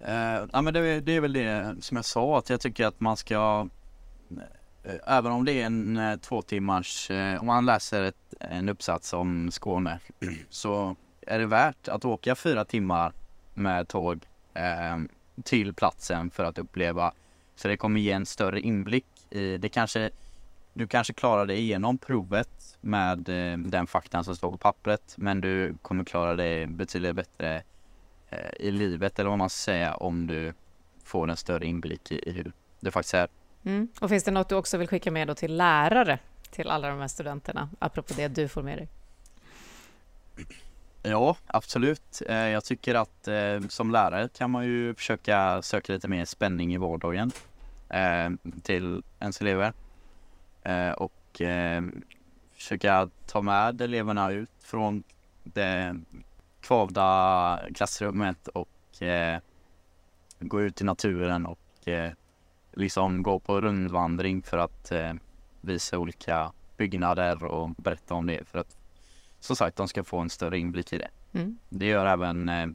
Eh, 0.00 0.44
ja, 0.52 0.62
men 0.62 0.74
det, 0.74 1.00
det 1.00 1.16
är 1.16 1.20
väl 1.20 1.32
det 1.32 1.76
som 1.80 1.96
jag 1.96 2.04
sa 2.04 2.38
att 2.38 2.50
jag 2.50 2.60
tycker 2.60 2.86
att 2.86 3.00
man 3.00 3.16
ska 3.16 3.68
Eh, 4.84 4.94
även 5.06 5.32
om 5.32 5.44
det 5.44 5.52
är 5.52 5.66
en 5.66 5.96
eh, 5.96 6.16
två 6.16 6.42
timmars, 6.42 7.10
eh, 7.10 7.40
om 7.40 7.46
man 7.46 7.66
läser 7.66 8.02
ett, 8.02 8.34
en 8.40 8.68
uppsats 8.68 9.12
om 9.12 9.50
Skåne 9.50 9.98
så 10.50 10.96
är 11.26 11.38
det 11.38 11.46
värt 11.46 11.88
att 11.88 12.04
åka 12.04 12.34
fyra 12.34 12.64
timmar 12.64 13.12
med 13.54 13.88
tåg 13.88 14.26
eh, 14.54 14.98
till 15.42 15.74
platsen 15.74 16.30
för 16.30 16.44
att 16.44 16.58
uppleva. 16.58 17.12
Så 17.56 17.68
det 17.68 17.76
kommer 17.76 18.00
ge 18.00 18.12
en 18.12 18.26
större 18.26 18.60
inblick 18.60 19.06
i 19.30 19.56
det 19.58 19.68
kanske 19.68 20.10
du 20.74 20.86
kanske 20.86 21.12
klarar 21.12 21.46
dig 21.46 21.58
igenom 21.58 21.98
provet 21.98 22.78
med 22.80 23.28
eh, 23.28 23.58
den 23.58 23.86
faktan 23.86 24.24
som 24.24 24.36
står 24.36 24.50
på 24.50 24.58
pappret 24.58 25.14
men 25.16 25.40
du 25.40 25.74
kommer 25.82 26.04
klara 26.04 26.34
dig 26.34 26.66
betydligt 26.66 27.16
bättre 27.16 27.62
eh, 28.30 28.50
i 28.58 28.70
livet 28.70 29.18
eller 29.18 29.30
vad 29.30 29.38
man 29.38 29.50
ska 29.50 29.56
säga 29.56 29.94
om 29.94 30.26
du 30.26 30.52
får 31.04 31.30
en 31.30 31.36
större 31.36 31.66
inblick 31.66 32.12
i, 32.12 32.28
i 32.28 32.32
hur 32.32 32.52
det 32.80 32.90
faktiskt 32.90 33.14
är. 33.14 33.28
Mm. 33.64 33.88
Och 34.00 34.08
finns 34.08 34.24
det 34.24 34.30
något 34.30 34.48
du 34.48 34.54
också 34.54 34.78
vill 34.78 34.88
skicka 34.88 35.10
med 35.10 35.28
då 35.28 35.34
till 35.34 35.56
lärare 35.56 36.18
till 36.50 36.70
alla 36.70 36.88
de 36.88 37.00
här 37.00 37.08
studenterna, 37.08 37.68
apropå 37.78 38.14
det 38.16 38.28
du 38.28 38.48
får 38.48 38.62
med 38.62 38.78
dig? 38.78 38.88
Ja, 41.02 41.36
absolut. 41.46 42.22
Eh, 42.28 42.36
jag 42.36 42.64
tycker 42.64 42.94
att 42.94 43.28
eh, 43.28 43.60
som 43.68 43.90
lärare 43.90 44.28
kan 44.28 44.50
man 44.50 44.64
ju 44.64 44.94
försöka 44.94 45.62
söka 45.62 45.92
lite 45.92 46.08
mer 46.08 46.24
spänning 46.24 46.74
i 46.74 46.76
vardagen 46.76 47.30
eh, 47.88 48.30
till 48.62 49.02
ens 49.20 49.40
elever. 49.40 49.72
Och 50.96 51.40
försöka 52.56 53.10
ta 53.26 53.42
med 53.42 53.80
eleverna 53.80 54.30
ut 54.30 54.50
från 54.60 55.02
det 55.42 55.96
kvavda 56.60 57.60
klassrummet 57.74 58.48
och 58.48 58.68
gå 60.38 60.60
ut 60.60 60.80
i 60.80 60.84
naturen 60.84 61.46
och 61.46 61.88
liksom 62.72 63.22
gå 63.22 63.38
på 63.38 63.60
rundvandring 63.60 64.42
för 64.42 64.58
att 64.58 64.92
visa 65.60 65.98
olika 65.98 66.52
byggnader 66.76 67.44
och 67.44 67.70
berätta 67.70 68.14
om 68.14 68.26
det 68.26 68.48
för 68.48 68.58
att 68.58 68.76
som 69.40 69.56
sagt 69.56 69.76
de 69.76 69.88
ska 69.88 70.04
få 70.04 70.18
en 70.18 70.30
större 70.30 70.58
inblick 70.58 70.92
i 70.92 70.98
det. 70.98 71.08
Mm. 71.32 71.58
Det 71.68 71.86
gör 71.86 72.06
även 72.06 72.48
eh, 72.48 72.68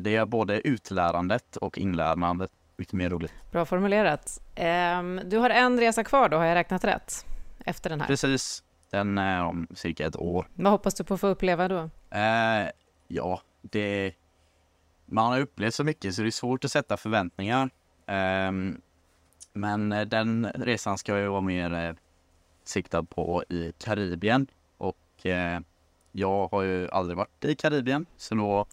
det 0.00 0.10
gör 0.10 0.26
både 0.26 0.68
utlärandet 0.68 1.56
och 1.56 1.78
inlärandet 1.78 2.50
mycket 2.76 2.94
mer 2.94 3.10
roligt. 3.10 3.32
Bra 3.50 3.64
formulerat. 3.64 4.40
Um, 4.56 5.20
du 5.24 5.38
har 5.38 5.50
en 5.50 5.80
resa 5.80 6.04
kvar 6.04 6.28
då, 6.28 6.36
har 6.36 6.44
jag 6.44 6.54
räknat 6.54 6.84
rätt? 6.84 7.26
Efter 7.64 7.90
den 7.90 8.00
här? 8.00 8.06
Precis. 8.06 8.64
Den 8.90 9.18
är 9.18 9.44
om 9.44 9.66
cirka 9.74 10.06
ett 10.06 10.16
år. 10.16 10.48
Vad 10.54 10.72
hoppas 10.72 10.94
du 10.94 11.04
på 11.04 11.14
att 11.14 11.20
få 11.20 11.26
uppleva 11.26 11.68
då? 11.68 11.78
Uh, 11.78 12.70
ja, 13.08 13.40
det... 13.62 14.14
Man 15.06 15.32
har 15.32 15.40
upplevt 15.40 15.74
så 15.74 15.84
mycket 15.84 16.14
så 16.14 16.22
det 16.22 16.28
är 16.28 16.30
svårt 16.30 16.64
att 16.64 16.72
sätta 16.72 16.96
förväntningar. 16.96 17.70
Um, 18.08 18.80
men 19.52 19.92
eh, 19.92 20.04
den 20.06 20.50
resan 20.54 20.98
ska 20.98 21.18
ju 21.18 21.28
vara 21.28 21.40
mer 21.40 21.72
eh, 21.72 21.94
siktad 22.64 23.02
på 23.02 23.44
i 23.48 23.72
Karibien 23.78 24.46
eh, 25.26 25.60
jag 26.12 26.48
har 26.48 26.62
ju 26.62 26.88
aldrig 26.90 27.16
varit 27.16 27.44
i 27.44 27.54
Karibien 27.54 28.06
så 28.16 28.34
då 28.34 28.66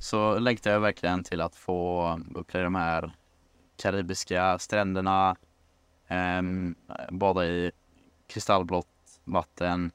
så 0.00 0.38
längtar 0.38 0.70
jag 0.70 0.80
verkligen 0.80 1.24
till 1.24 1.40
att 1.40 1.56
få 1.56 2.20
uppleva 2.34 2.64
de 2.64 2.74
här 2.74 3.12
karibiska 3.76 4.58
stränderna, 4.58 5.36
eh, 6.08 6.42
bada 7.10 7.46
i 7.46 7.72
kristallblått 8.26 8.86
vatten, 9.24 9.90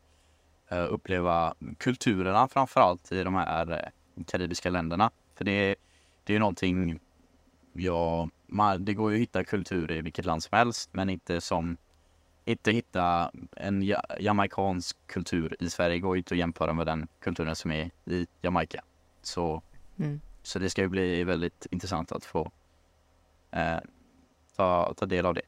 eh, 0.68 0.86
uppleva 0.90 1.54
kulturerna 1.78 2.48
framförallt 2.48 3.12
i 3.12 3.24
de 3.24 3.36
här 3.36 3.72
eh, 3.72 4.24
karibiska 4.24 4.70
länderna. 4.70 5.12
För 5.36 5.46
det, 5.46 5.76
det 6.24 6.34
är 6.34 6.36
ju 6.36 6.40
någonting 6.40 7.00
jag, 7.74 8.30
man, 8.48 8.86
det 8.86 8.94
går 8.94 9.12
ju 9.12 9.18
att 9.18 9.22
hitta 9.22 9.44
kultur 9.44 9.92
i 9.92 10.02
vilket 10.02 10.26
land 10.26 10.44
som 10.44 10.58
helst 10.58 10.90
men 10.94 11.10
inte 11.10 11.42
som 11.42 11.78
inte 12.46 12.72
hitta 12.72 13.32
en 13.56 13.94
jamaikansk 14.20 14.98
kultur 15.08 15.56
i 15.60 15.70
Sverige 15.70 16.00
går 16.00 16.18
inte 16.18 16.34
att 16.34 16.38
jämföra 16.38 16.74
med 16.74 16.86
den 16.86 17.08
kulturen 17.20 17.56
som 17.56 17.72
är 17.72 17.92
i 18.06 18.28
Jamaica. 18.42 18.84
Så, 19.22 19.62
mm. 19.98 20.22
så 20.44 20.60
det 20.60 20.70
ska 20.70 20.82
ju 20.82 20.88
bli 20.88 21.24
väldigt 21.24 21.68
intressant 21.72 22.12
att 22.12 22.26
få 22.26 22.52
eh, 23.52 23.78
ta, 24.56 24.94
ta 24.98 25.06
del 25.06 25.26
av 25.26 25.34
det. 25.34 25.42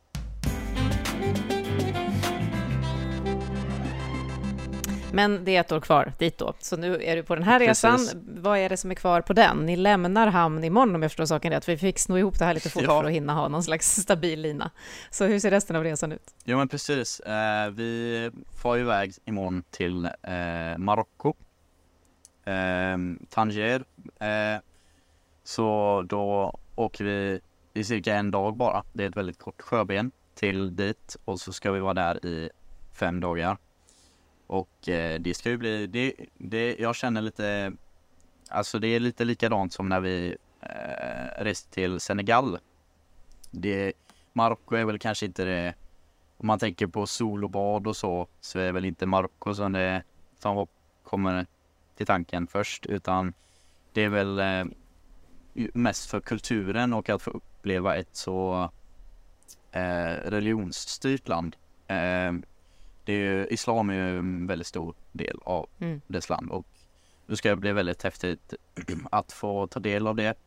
Men 5.13 5.45
det 5.45 5.55
är 5.55 5.59
ett 5.59 5.71
år 5.71 5.79
kvar 5.79 6.13
dit 6.17 6.37
då. 6.37 6.53
Så 6.59 6.77
nu 6.77 7.03
är 7.03 7.15
du 7.15 7.23
på 7.23 7.35
den 7.35 7.43
här 7.43 7.59
resan. 7.59 7.97
Precis. 7.97 8.15
Vad 8.27 8.57
är 8.57 8.69
det 8.69 8.77
som 8.77 8.91
är 8.91 8.95
kvar 8.95 9.21
på 9.21 9.33
den? 9.33 9.57
Ni 9.57 9.75
lämnar 9.75 10.27
hamn 10.27 10.63
imorgon 10.63 10.95
om 10.95 11.01
jag 11.01 11.11
förstår 11.11 11.25
saken 11.25 11.51
rätt. 11.51 11.69
Vi 11.69 11.77
fick 11.77 11.99
sno 11.99 12.17
ihop 12.17 12.39
det 12.39 12.45
här 12.45 12.53
lite 12.53 12.69
fort 12.69 12.83
ja. 12.83 13.01
för 13.01 13.07
att 13.07 13.13
hinna 13.13 13.33
ha 13.33 13.47
någon 13.47 13.63
slags 13.63 13.95
stabil 13.95 14.41
lina. 14.41 14.71
Så 15.09 15.25
hur 15.25 15.39
ser 15.39 15.51
resten 15.51 15.75
av 15.75 15.83
resan 15.83 16.11
ut? 16.11 16.33
Jo 16.43 16.57
men 16.57 16.67
precis. 16.67 17.19
Eh, 17.19 17.69
vi 17.69 18.31
får 18.61 18.79
iväg 18.79 19.13
imorgon 19.25 19.63
till 19.69 20.05
eh, 20.05 20.77
Marocko. 20.77 21.33
Eh, 22.45 22.97
Tanger. 23.29 23.83
Så 25.43 26.01
då 26.09 26.53
åker 26.75 27.03
vi 27.03 27.39
i 27.73 27.83
cirka 27.83 28.15
en 28.15 28.31
dag 28.31 28.57
bara. 28.57 28.83
Det 28.93 29.03
är 29.03 29.09
ett 29.09 29.17
väldigt 29.17 29.39
kort 29.39 29.61
sjöben 29.61 30.11
till 30.35 30.75
dit 30.75 31.17
och 31.25 31.39
så 31.39 31.53
ska 31.53 31.71
vi 31.71 31.79
vara 31.79 31.93
där 31.93 32.25
i 32.25 32.49
fem 32.93 33.19
dagar. 33.19 33.57
Och 34.49 34.89
eh, 34.89 35.19
det 35.19 35.33
ska 35.33 35.49
ju 35.49 35.57
bli, 35.57 35.87
det, 35.87 36.13
det, 36.37 36.75
jag 36.79 36.95
känner 36.95 37.21
lite, 37.21 37.73
alltså 38.49 38.79
det 38.79 38.87
är 38.87 38.99
lite 38.99 39.25
likadant 39.25 39.73
som 39.73 39.89
när 39.89 39.99
vi 39.99 40.35
eh, 40.61 41.43
reste 41.43 41.73
till 41.73 41.99
Senegal. 41.99 42.57
Det, 43.51 43.93
Marocko 44.33 44.75
är 44.75 44.85
väl 44.85 44.99
kanske 44.99 45.25
inte 45.25 45.45
det, 45.45 45.73
om 46.37 46.47
man 46.47 46.59
tänker 46.59 46.87
på 46.87 47.07
sol 47.07 47.43
och 47.43 47.49
bad 47.49 47.87
och 47.87 47.95
så, 47.95 48.27
så 48.41 48.59
är 48.59 48.71
väl 48.71 48.85
inte 48.85 49.05
Marocko 49.05 49.53
som 49.53 49.71
det 49.71 50.03
som 50.39 50.67
kommer 51.03 51.45
till 51.95 52.05
tanken 52.05 52.47
först, 52.47 52.85
utan 52.85 53.33
det 53.93 54.01
är 54.01 54.09
väl 54.09 54.39
eh, 54.39 54.65
mest 55.73 56.09
för 56.09 56.19
kulturen 56.19 56.93
och 56.93 57.09
att 57.09 57.21
få 57.21 57.31
uppleva 57.31 57.95
ett 57.95 58.15
så 58.15 58.69
eh, 59.71 60.13
religionsstyrt 60.25 61.27
land. 61.27 61.55
Eh, 61.87 62.33
det 63.09 63.15
är 63.15 63.33
ju, 63.33 63.47
islam 63.47 63.89
är 63.89 63.93
ju 63.93 64.17
en 64.17 64.47
väldigt 64.47 64.67
stor 64.67 64.95
del 65.11 65.39
av 65.43 65.69
mm. 65.79 66.01
dess 66.07 66.29
land 66.29 66.51
och 66.51 66.65
det 67.27 67.37
ska 67.37 67.55
bli 67.55 67.71
väldigt 67.71 68.03
häftigt 68.03 68.53
att 69.11 69.31
få 69.31 69.67
ta 69.67 69.79
del 69.79 70.07
av 70.07 70.15
det 70.15 70.37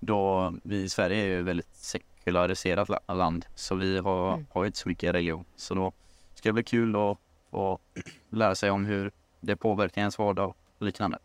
då 0.00 0.54
vi 0.62 0.82
i 0.82 0.88
Sverige 0.88 1.22
är 1.22 1.26
ju 1.26 1.42
väldigt 1.42 1.74
sekulariserat 1.74 2.88
land 3.08 3.46
så 3.54 3.74
vi 3.74 3.98
har, 3.98 4.34
mm. 4.34 4.46
har 4.50 4.66
inte 4.66 4.78
så 4.78 4.88
mycket 4.88 5.14
religion 5.14 5.44
så 5.56 5.74
då 5.74 5.92
ska 6.34 6.48
det 6.48 6.52
bli 6.52 6.64
kul 6.64 6.96
att 6.96 7.18
få 7.50 7.78
lära 8.30 8.54
sig 8.54 8.70
om 8.70 8.84
hur 8.84 9.12
det 9.40 9.56
påverkar 9.56 10.00
ens 10.00 10.18
vardag 10.18 10.54
och 10.78 10.86
liknande. 10.86 11.18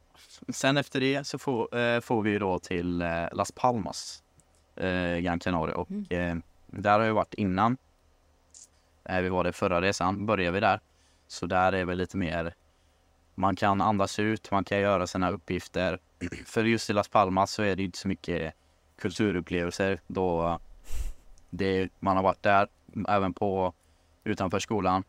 Sen 0.49 0.77
efter 0.77 0.99
det 0.99 1.27
så 1.27 1.37
får, 1.37 1.77
eh, 1.77 1.99
får 1.99 2.21
vi 2.21 2.37
då 2.37 2.59
till 2.59 3.01
eh, 3.01 3.25
Las 3.33 3.51
Palmas, 3.51 4.23
eh, 4.75 5.17
Gran 5.17 5.39
Canaria 5.39 5.75
och 5.75 5.91
mm. 5.91 6.05
Eh, 6.09 6.43
där 6.67 6.99
har 6.99 7.05
jag 7.05 7.13
varit 7.13 7.33
innan 7.33 7.77
Eh, 9.09 9.21
vi 9.21 9.29
var 9.29 9.43
det 9.43 9.53
förra 9.53 9.81
resan, 9.81 10.25
börjar 10.25 10.51
vi 10.51 10.59
där. 10.59 10.79
Så 11.27 11.45
där 11.45 11.73
är 11.73 11.85
vi 11.85 11.95
lite 11.95 12.17
mer, 12.17 12.53
man 13.35 13.55
kan 13.55 13.81
andas 13.81 14.19
ut, 14.19 14.51
man 14.51 14.63
kan 14.63 14.79
göra 14.79 15.07
sina 15.07 15.31
uppgifter. 15.31 15.99
För 16.45 16.63
just 16.63 16.89
i 16.89 16.93
Las 16.93 17.07
Palmas 17.07 17.51
så 17.51 17.63
är 17.63 17.75
det 17.75 17.83
inte 17.83 17.97
så 17.97 18.07
mycket 18.07 18.53
kulturupplevelser 18.99 19.99
då 20.07 20.59
det, 21.49 21.89
man 21.99 22.15
har 22.15 22.23
varit 22.23 22.43
där 22.43 22.67
även 23.07 23.33
på 23.33 23.73
utanför 24.23 24.59
skolan. 24.59 25.03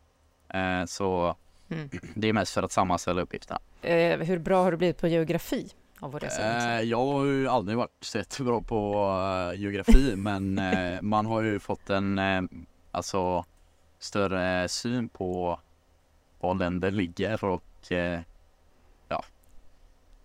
Eh, 0.49 0.85
så 0.85 1.35
mm. 1.69 1.89
det 2.15 2.27
är 2.27 2.33
mest 2.33 2.53
för 2.53 2.63
att 2.63 2.71
sammanställa 2.71 3.21
uppgifterna. 3.21 3.59
Eh, 3.81 4.19
hur 4.19 4.39
bra 4.39 4.63
har 4.63 4.71
du 4.71 4.77
blivit 4.77 4.97
på 4.97 5.07
geografi? 5.07 5.69
Av 5.99 6.11
vår 6.11 6.19
resa? 6.19 6.83
jag 6.83 7.05
har 7.05 7.25
ju 7.25 7.47
aldrig 7.47 7.77
varit 7.77 7.97
så 8.01 8.17
jättebra 8.17 8.61
på 8.61 9.11
geografi 9.55 10.13
men 10.17 10.61
man 11.01 11.25
har 11.25 11.41
ju 11.41 11.59
fått 11.59 11.89
en, 11.89 12.19
alltså 12.91 13.45
större 13.99 14.67
syn 14.67 15.09
på 15.09 15.59
var 16.39 16.55
länder 16.55 16.91
ligger 16.91 17.43
och 17.43 17.91
eh, 17.91 18.21
ja, 19.07 19.23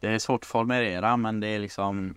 det 0.01 0.09
är 0.09 0.19
svårt 0.19 0.41
att 0.41 0.47
formulera 0.47 1.17
men 1.17 1.41
det 1.41 1.47
är 1.47 1.59
liksom 1.59 2.15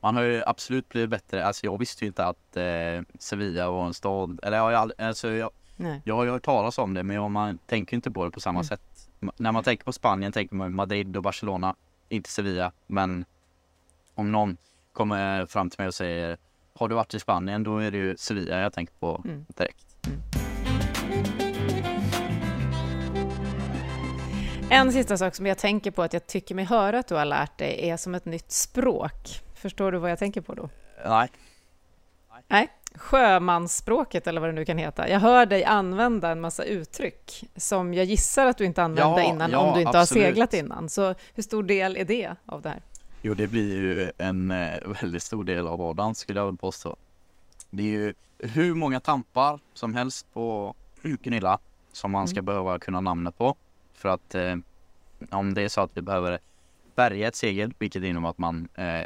man 0.00 0.16
har 0.16 0.22
ju 0.22 0.42
absolut 0.46 0.88
blivit 0.88 1.10
bättre. 1.10 1.44
Alltså 1.44 1.66
jag 1.66 1.78
visste 1.78 2.04
ju 2.04 2.08
inte 2.08 2.24
att 2.24 2.56
eh, 2.56 3.02
Sevilla 3.18 3.70
var 3.70 3.86
en 3.86 3.94
stad. 3.94 4.40
Eller 4.42 4.70
jag, 4.70 4.92
alltså 4.98 5.28
jag, 5.28 5.50
jag 6.04 6.14
har 6.16 6.24
ju 6.24 6.30
hört 6.30 6.44
talas 6.44 6.78
om 6.78 6.94
det 6.94 7.02
men 7.02 7.32
man 7.32 7.58
tänker 7.66 7.96
inte 7.96 8.10
på 8.10 8.24
det 8.24 8.30
på 8.30 8.40
samma 8.40 8.58
mm. 8.58 8.64
sätt. 8.64 9.10
När 9.36 9.52
man 9.52 9.64
tänker 9.64 9.84
på 9.84 9.92
Spanien 9.92 10.32
tänker 10.32 10.54
man 10.54 10.74
Madrid 10.74 11.16
och 11.16 11.22
Barcelona. 11.22 11.74
Inte 12.08 12.30
Sevilla. 12.30 12.72
Men 12.86 13.24
om 14.14 14.32
någon 14.32 14.56
kommer 14.92 15.46
fram 15.46 15.70
till 15.70 15.80
mig 15.80 15.88
och 15.88 15.94
säger 15.94 16.38
har 16.74 16.88
du 16.88 16.94
varit 16.94 17.14
i 17.14 17.20
Spanien 17.20 17.62
då 17.62 17.78
är 17.78 17.90
det 17.90 17.98
ju 17.98 18.16
Sevilla 18.16 18.60
jag 18.60 18.72
tänker 18.72 18.94
på 18.94 19.22
Mm. 19.24 19.46
direkt. 19.48 19.87
En 24.70 24.92
sista 24.92 25.16
sak 25.16 25.34
som 25.34 25.46
jag 25.46 25.58
tänker 25.58 25.90
på 25.90 26.02
att 26.02 26.12
jag 26.12 26.26
tycker 26.26 26.54
mig 26.54 26.64
höra 26.64 26.98
att 26.98 27.06
du 27.06 27.14
har 27.14 27.24
lärt 27.24 27.58
dig 27.58 27.88
är 27.90 27.96
som 27.96 28.14
ett 28.14 28.24
nytt 28.24 28.52
språk. 28.52 29.42
Förstår 29.54 29.92
du 29.92 29.98
vad 29.98 30.10
jag 30.10 30.18
tänker 30.18 30.40
på 30.40 30.54
då? 30.54 30.68
Nej, 31.06 31.28
Nej, 32.48 32.68
sjömansspråket 32.94 34.26
eller 34.26 34.40
vad 34.40 34.48
det 34.48 34.54
nu 34.54 34.64
kan 34.64 34.78
heta. 34.78 35.08
Jag 35.08 35.20
hör 35.20 35.46
dig 35.46 35.64
använda 35.64 36.30
en 36.30 36.40
massa 36.40 36.64
uttryck 36.64 37.44
som 37.56 37.94
jag 37.94 38.04
gissar 38.04 38.46
att 38.46 38.58
du 38.58 38.64
inte 38.64 38.82
använde 38.82 39.22
Ja, 39.22 39.28
innan 39.30 39.50
ja, 39.50 39.58
om 39.58 39.74
du 39.74 39.80
inte 39.80 39.98
absolut. 39.98 40.24
har 40.24 40.30
seglat 40.30 40.54
innan. 40.54 40.88
Så 40.88 41.14
hur 41.34 41.42
stor 41.42 41.62
del 41.62 41.96
är 41.96 42.04
det 42.04 42.34
av 42.46 42.62
det 42.62 42.68
här? 42.68 42.82
Jo, 43.22 43.34
det 43.34 43.46
blir 43.46 43.76
ju 43.76 44.12
en 44.18 44.50
eh, 44.50 44.74
väldigt 45.02 45.22
stor 45.22 45.44
del 45.44 45.66
av 45.66 45.78
vardagen 45.78 46.14
skulle 46.14 46.40
jag 46.40 46.46
vilja 46.46 46.58
påstå. 46.58 46.96
Det 47.70 47.82
är 47.82 47.86
ju 47.86 48.14
hur 48.38 48.74
många 48.74 49.00
tampar 49.00 49.60
som 49.74 49.94
helst 49.94 50.26
på 50.32 50.74
Gunilla 51.02 51.58
som 51.92 52.10
man 52.10 52.28
ska 52.28 52.42
behöva 52.42 52.78
kunna 52.78 53.00
namnet 53.00 53.38
på. 53.38 53.56
För 53.98 54.08
att 54.08 54.34
eh, 54.34 54.56
om 55.30 55.54
det 55.54 55.62
är 55.62 55.68
så 55.68 55.80
att 55.80 55.96
vi 55.96 56.02
behöver 56.02 56.38
bärga 56.94 57.28
ett 57.28 57.36
segel, 57.36 57.74
vilket 57.78 58.02
innebär 58.02 58.28
att 58.28 58.38
man 58.38 58.68
eh, 58.74 59.02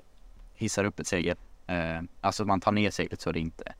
hissar 0.54 0.84
upp 0.84 1.00
ett 1.00 1.06
segel. 1.06 1.36
Eh, 1.66 2.00
alltså 2.20 2.44
man 2.44 2.60
tar 2.60 2.72
ner 2.72 2.90
seglet 2.90 3.20
så 3.20 3.32
det 3.32 3.40
inte 3.40 3.74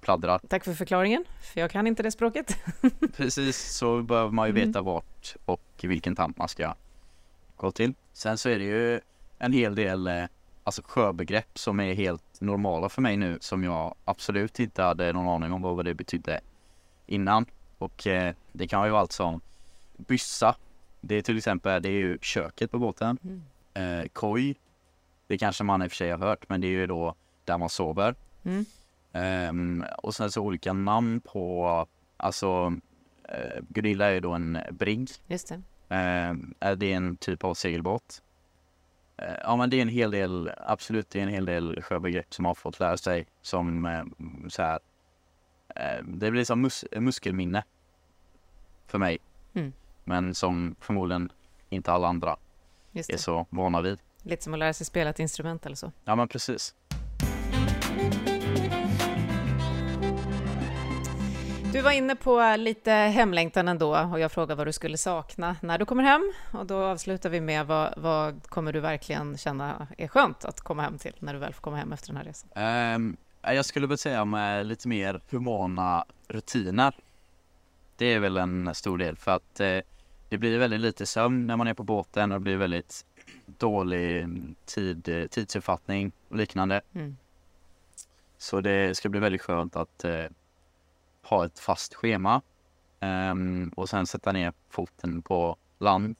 pladdrar. 0.00 0.38
Tack 0.48 0.64
för 0.64 0.74
förklaringen, 0.74 1.24
för 1.42 1.60
jag 1.60 1.70
kan 1.70 1.86
inte 1.86 2.02
det 2.02 2.10
språket. 2.10 2.56
Precis, 3.16 3.56
så 3.76 4.02
behöver 4.02 4.30
man 4.30 4.46
ju 4.48 4.50
Mm. 4.50 4.68
veta 4.68 4.82
vart 4.82 5.36
och 5.44 5.60
vilken 5.82 6.16
tamp 6.16 6.38
man 6.38 6.48
ska 6.48 6.74
gå 7.56 7.70
till. 7.70 7.94
Sen 8.12 8.38
så 8.38 8.48
är 8.48 8.58
det 8.58 8.64
ju 8.64 9.00
en 9.38 9.52
hel 9.52 9.74
del 9.74 10.06
eh, 10.06 10.24
alltså 10.64 10.82
sjöbegrepp 10.84 11.58
som 11.58 11.80
är 11.80 11.94
helt 11.94 12.40
normala 12.40 12.88
för 12.88 13.02
mig 13.02 13.16
nu 13.16 13.38
som 13.40 13.64
jag 13.64 13.94
absolut 14.04 14.60
inte 14.60 14.82
hade 14.82 15.12
någon 15.12 15.28
aning 15.28 15.52
om 15.52 15.62
vad 15.62 15.84
det 15.84 15.94
betydde 15.94 16.40
innan. 17.06 17.46
Och 17.78 18.06
eh, 18.06 18.34
det 18.52 18.68
kan 18.68 18.84
ju 18.84 18.90
vara 18.90 19.00
allt 19.00 19.12
som 19.12 19.40
byssa. 19.98 20.56
Det 21.00 21.14
är 21.14 21.22
till 21.22 21.36
exempel, 21.38 21.82
det 21.82 21.88
är 21.88 21.92
ju 21.92 22.18
köket 22.22 22.70
på 22.70 22.78
båten. 22.78 23.18
Mm. 23.24 23.42
Eh, 24.00 24.08
koj. 24.08 24.56
Det 25.26 25.38
kanske 25.38 25.64
man 25.64 25.82
i 25.82 25.86
och 25.86 25.90
för 25.90 25.96
sig 25.96 26.10
har 26.10 26.18
hört 26.18 26.48
men 26.48 26.60
det 26.60 26.66
är 26.66 26.70
ju 26.70 26.86
då 26.86 27.14
där 27.44 27.58
man 27.58 27.68
sover. 27.68 28.14
Mm. 28.42 28.64
Ehm, 29.12 29.84
och 29.98 30.14
sen 30.14 30.30
så 30.30 30.42
olika 30.42 30.72
namn 30.72 31.20
på, 31.20 31.86
alltså 32.16 32.72
eh, 33.28 33.62
Gunilla 33.68 34.06
är 34.06 34.12
ju 34.12 34.20
då 34.20 34.32
en 34.32 34.58
brigg. 34.70 35.10
Just 35.26 35.48
det. 35.48 35.62
Är 36.60 36.76
det 36.76 36.92
en 36.92 37.16
typ 37.16 37.44
av 37.44 37.54
segelbåt? 37.54 38.22
Eh, 39.16 39.34
ja 39.42 39.56
men 39.56 39.70
det 39.70 39.76
är 39.76 39.82
en 39.82 39.88
hel 39.88 40.10
del, 40.10 40.50
absolut 40.56 41.10
det 41.10 41.18
är 41.18 41.22
en 41.22 41.28
hel 41.28 41.44
del 41.44 41.82
sjöbegrepp 41.82 42.34
som 42.34 42.42
man 42.42 42.50
har 42.50 42.54
fått 42.54 42.80
lära 42.80 42.96
sig 42.96 43.26
som 43.42 43.86
eh, 43.86 44.04
så 44.48 44.62
här. 44.62 44.78
Eh, 45.76 46.04
det 46.04 46.30
blir 46.30 46.44
som 46.44 46.66
mus- 46.66 47.00
muskelminne 47.00 47.64
för 48.86 48.98
mig. 48.98 49.18
Men 50.08 50.34
som 50.34 50.76
förmodligen 50.80 51.32
inte 51.68 51.92
alla 51.92 52.08
andra 52.08 52.36
är 52.92 53.16
så 53.16 53.46
vana 53.50 53.80
vid. 53.80 53.98
Lite 54.22 54.44
som 54.44 54.52
att 54.52 54.58
lära 54.58 54.72
sig 54.72 54.86
spela 54.86 55.10
ett 55.10 55.18
instrument 55.18 55.66
eller 55.66 55.76
så. 55.76 55.92
Ja 56.04 56.16
men 56.16 56.28
precis. 56.28 56.74
Du 61.72 61.82
var 61.82 61.92
inne 61.92 62.16
på 62.16 62.56
lite 62.58 62.90
hemlängtan 62.92 63.68
ändå 63.68 63.96
och 63.96 64.20
jag 64.20 64.32
frågade 64.32 64.54
vad 64.54 64.66
du 64.66 64.72
skulle 64.72 64.96
sakna 64.96 65.56
när 65.62 65.78
du 65.78 65.84
kommer 65.84 66.02
hem. 66.02 66.32
Och 66.52 66.66
då 66.66 66.76
avslutar 66.76 67.30
vi 67.30 67.40
med 67.40 67.66
vad, 67.66 67.94
vad 67.96 68.48
kommer 68.48 68.72
du 68.72 68.80
verkligen 68.80 69.38
känna 69.38 69.88
är 69.98 70.08
skönt 70.08 70.44
att 70.44 70.60
komma 70.60 70.82
hem 70.82 70.98
till 70.98 71.14
när 71.18 71.32
du 71.32 71.38
väl 71.38 71.54
får 71.54 71.62
komma 71.62 71.76
hem 71.76 71.92
efter 71.92 72.08
den 72.08 72.16
här 72.16 72.24
resan? 72.24 72.50
Ehm, 72.54 73.16
jag 73.42 73.64
skulle 73.64 73.86
väl 73.86 73.98
säga 73.98 74.24
med 74.24 74.66
lite 74.66 74.88
mer 74.88 75.20
humana 75.30 76.04
rutiner. 76.28 76.94
Det 77.96 78.06
är 78.06 78.20
väl 78.20 78.36
en 78.36 78.74
stor 78.74 78.98
del 78.98 79.16
för 79.16 79.30
att 79.30 79.60
eh, 79.60 79.78
det 80.28 80.38
blir 80.38 80.58
väldigt 80.58 80.80
lite 80.80 81.06
sömn 81.06 81.46
när 81.46 81.56
man 81.56 81.66
är 81.66 81.74
på 81.74 81.82
båten 81.82 82.32
och 82.32 82.38
det 82.38 82.44
blir 82.44 82.56
väldigt 82.56 83.06
dålig 83.46 84.26
tid, 84.64 85.08
eh, 85.08 85.26
tidsuppfattning 85.26 86.12
och 86.28 86.36
liknande. 86.36 86.80
Mm. 86.92 87.16
Så 88.38 88.60
det 88.60 88.96
ska 88.96 89.08
bli 89.08 89.20
väldigt 89.20 89.42
skönt 89.42 89.76
att 89.76 90.04
eh, 90.04 90.24
ha 91.22 91.46
ett 91.46 91.58
fast 91.58 91.94
schema 91.94 92.42
ehm, 93.00 93.72
och 93.76 93.88
sen 93.88 94.06
sätta 94.06 94.32
ner 94.32 94.52
foten 94.68 95.22
på 95.22 95.56
land. 95.78 96.16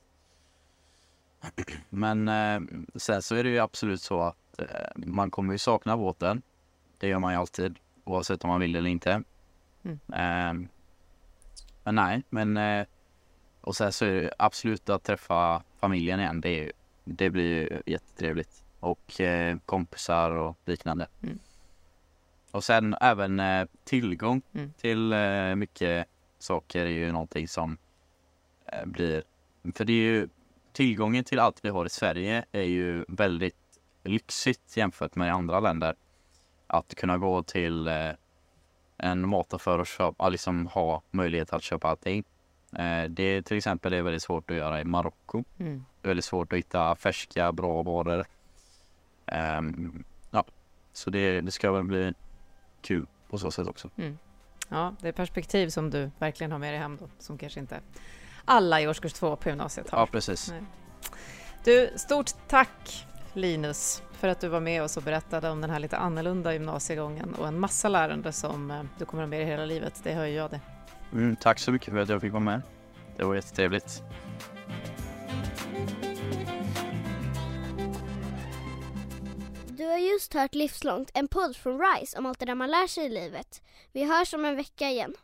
Men 1.88 2.28
eh, 2.28 2.60
sen 2.94 3.22
så 3.22 3.34
är 3.34 3.44
det 3.44 3.50
ju 3.50 3.58
absolut 3.58 4.02
så 4.02 4.20
att 4.20 4.58
eh, 4.58 4.66
man 4.96 5.30
kommer 5.30 5.52
ju 5.52 5.58
sakna 5.58 5.96
båten. 5.96 6.42
Det 6.98 7.08
gör 7.08 7.18
man 7.18 7.32
ju 7.32 7.38
alltid 7.38 7.78
oavsett 8.04 8.44
om 8.44 8.50
man 8.50 8.60
vill 8.60 8.76
eller 8.76 8.90
inte. 8.90 9.22
Mm. 9.82 9.98
Ehm, 10.12 10.68
men 11.84 11.94
nej, 11.94 12.22
men 12.30 12.56
eh, 12.56 12.86
och 13.68 13.76
sen 13.76 13.92
så 13.92 14.04
är 14.04 14.22
det 14.22 14.30
absolut 14.38 14.88
att 14.88 15.02
träffa 15.02 15.62
familjen 15.80 16.20
igen. 16.20 16.40
Det, 16.40 16.64
är, 16.64 16.72
det 17.04 17.30
blir 17.30 17.44
ju 17.44 17.82
jättetrevligt 17.86 18.64
och 18.80 19.20
eh, 19.20 19.56
kompisar 19.66 20.30
och 20.30 20.58
liknande. 20.64 21.06
Mm. 21.22 21.38
Och 22.50 22.64
sen 22.64 22.96
även 23.00 23.40
eh, 23.40 23.66
tillgång 23.84 24.42
Mm. 24.54 24.72
till 24.72 25.12
eh, 25.12 25.54
mycket 25.54 26.06
saker 26.38 26.86
är 26.86 26.90
ju 26.90 27.12
någonting 27.12 27.48
som 27.48 27.78
eh, 28.66 28.86
blir, 28.86 29.22
för 29.74 29.84
det 29.84 29.92
är 29.92 30.12
ju 30.12 30.28
tillgången 30.72 31.24
till 31.24 31.38
allt 31.38 31.64
vi 31.64 31.68
har 31.68 31.86
i 31.86 31.90
Sverige 31.90 32.44
är 32.52 32.62
ju 32.62 33.04
väldigt 33.08 33.80
lyxigt 34.04 34.76
jämfört 34.76 35.14
med 35.14 35.32
andra 35.32 35.60
länder. 35.60 35.94
Att 36.66 36.94
kunna 36.94 37.18
gå 37.18 37.42
till 37.42 37.88
eh, 37.88 38.10
en 38.96 39.28
mataffär 39.28 39.78
och 39.78 39.86
köpa, 39.86 40.28
liksom 40.28 40.66
ha 40.66 41.02
möjlighet 41.10 41.52
att 41.52 41.62
köpa 41.62 41.88
allting. 41.88 42.24
Eh, 42.72 43.04
det 43.04 43.42
till 43.42 43.56
exempel 43.56 43.92
är 43.92 44.02
väldigt 44.02 44.22
svårt 44.22 44.50
att 44.50 44.56
göra 44.56 44.80
i 44.80 44.84
Marocko. 44.84 45.44
Mm. 45.58 45.84
Det 46.00 46.06
är 46.06 46.08
väldigt 46.08 46.24
svårt 46.24 46.52
att 46.52 46.58
hitta 46.58 46.96
färska, 46.96 47.52
bra 47.52 47.82
varor. 47.82 48.26
Ehm, 49.26 50.04
ja, 50.30 50.44
så 50.92 51.10
det, 51.10 51.40
det 51.40 51.50
ska 51.50 51.72
väl 51.72 51.84
bli 51.84 52.12
kul 52.80 53.06
på 53.30 53.38
så 53.38 53.50
sätt 53.50 53.68
också. 53.68 53.90
Ja, 54.68 54.94
det 55.00 55.08
är 55.08 55.12
perspektiv 55.12 55.68
som 55.68 55.90
du 55.90 56.10
verkligen 56.18 56.52
har 56.52 56.58
med 56.58 56.72
dig 56.72 56.80
hem 56.80 56.96
då, 57.00 57.08
som 57.18 57.38
kanske 57.38 57.60
inte 57.60 57.80
alla 58.44 58.80
i 58.80 58.88
årskurs 58.88 59.12
två 59.12 59.36
på 59.36 59.48
gymnasiet 59.48 59.90
har. 59.90 59.98
Ja, 59.98 60.06
precis. 60.06 60.50
Nej. 60.50 60.62
Du, 61.64 61.90
stort 61.96 62.30
tack 62.48 63.06
Linus 63.32 64.02
för 64.12 64.28
att 64.28 64.40
du 64.40 64.48
var 64.48 64.60
med 64.60 64.82
oss 64.82 64.96
och 64.96 65.02
berättade 65.02 65.50
om 65.50 65.60
den 65.60 65.70
här 65.70 65.78
lite 65.78 65.96
annorlunda 65.96 66.52
gymnasiegången 66.52 67.34
och 67.34 67.48
en 67.48 67.60
massa 67.60 67.88
lärande 67.88 68.32
som 68.32 68.70
eh, 68.70 68.82
du 68.98 69.04
kommer 69.04 69.22
att 69.22 69.26
ha 69.26 69.30
med 69.30 69.40
dig 69.40 69.46
hela 69.46 69.64
livet. 69.64 70.00
Det 70.02 70.12
hör 70.12 70.26
jag 70.26 70.50
det. 70.50 70.60
Mm, 71.12 71.36
tack 71.36 71.58
så 71.58 71.72
mycket 71.72 71.92
för 71.92 72.00
att 72.00 72.08
jag 72.08 72.20
fick 72.20 72.32
vara 72.32 72.42
med. 72.42 72.62
Det 73.16 73.24
var 73.24 73.34
jättetrevligt. 73.34 74.02
Du 79.66 79.84
har 79.84 79.98
just 79.98 80.34
hört 80.34 80.54
Livslångt, 80.54 81.10
en 81.14 81.28
podd 81.28 81.56
från 81.56 81.80
RISE 81.80 82.18
om 82.18 82.26
allt 82.26 82.38
det 82.38 82.46
där 82.46 82.54
man 82.54 82.70
lär 82.70 82.86
sig 82.86 83.06
i 83.06 83.08
livet. 83.08 83.62
Vi 83.92 84.04
hörs 84.04 84.34
om 84.34 84.44
en 84.44 84.56
vecka 84.56 84.90
igen. 84.90 85.14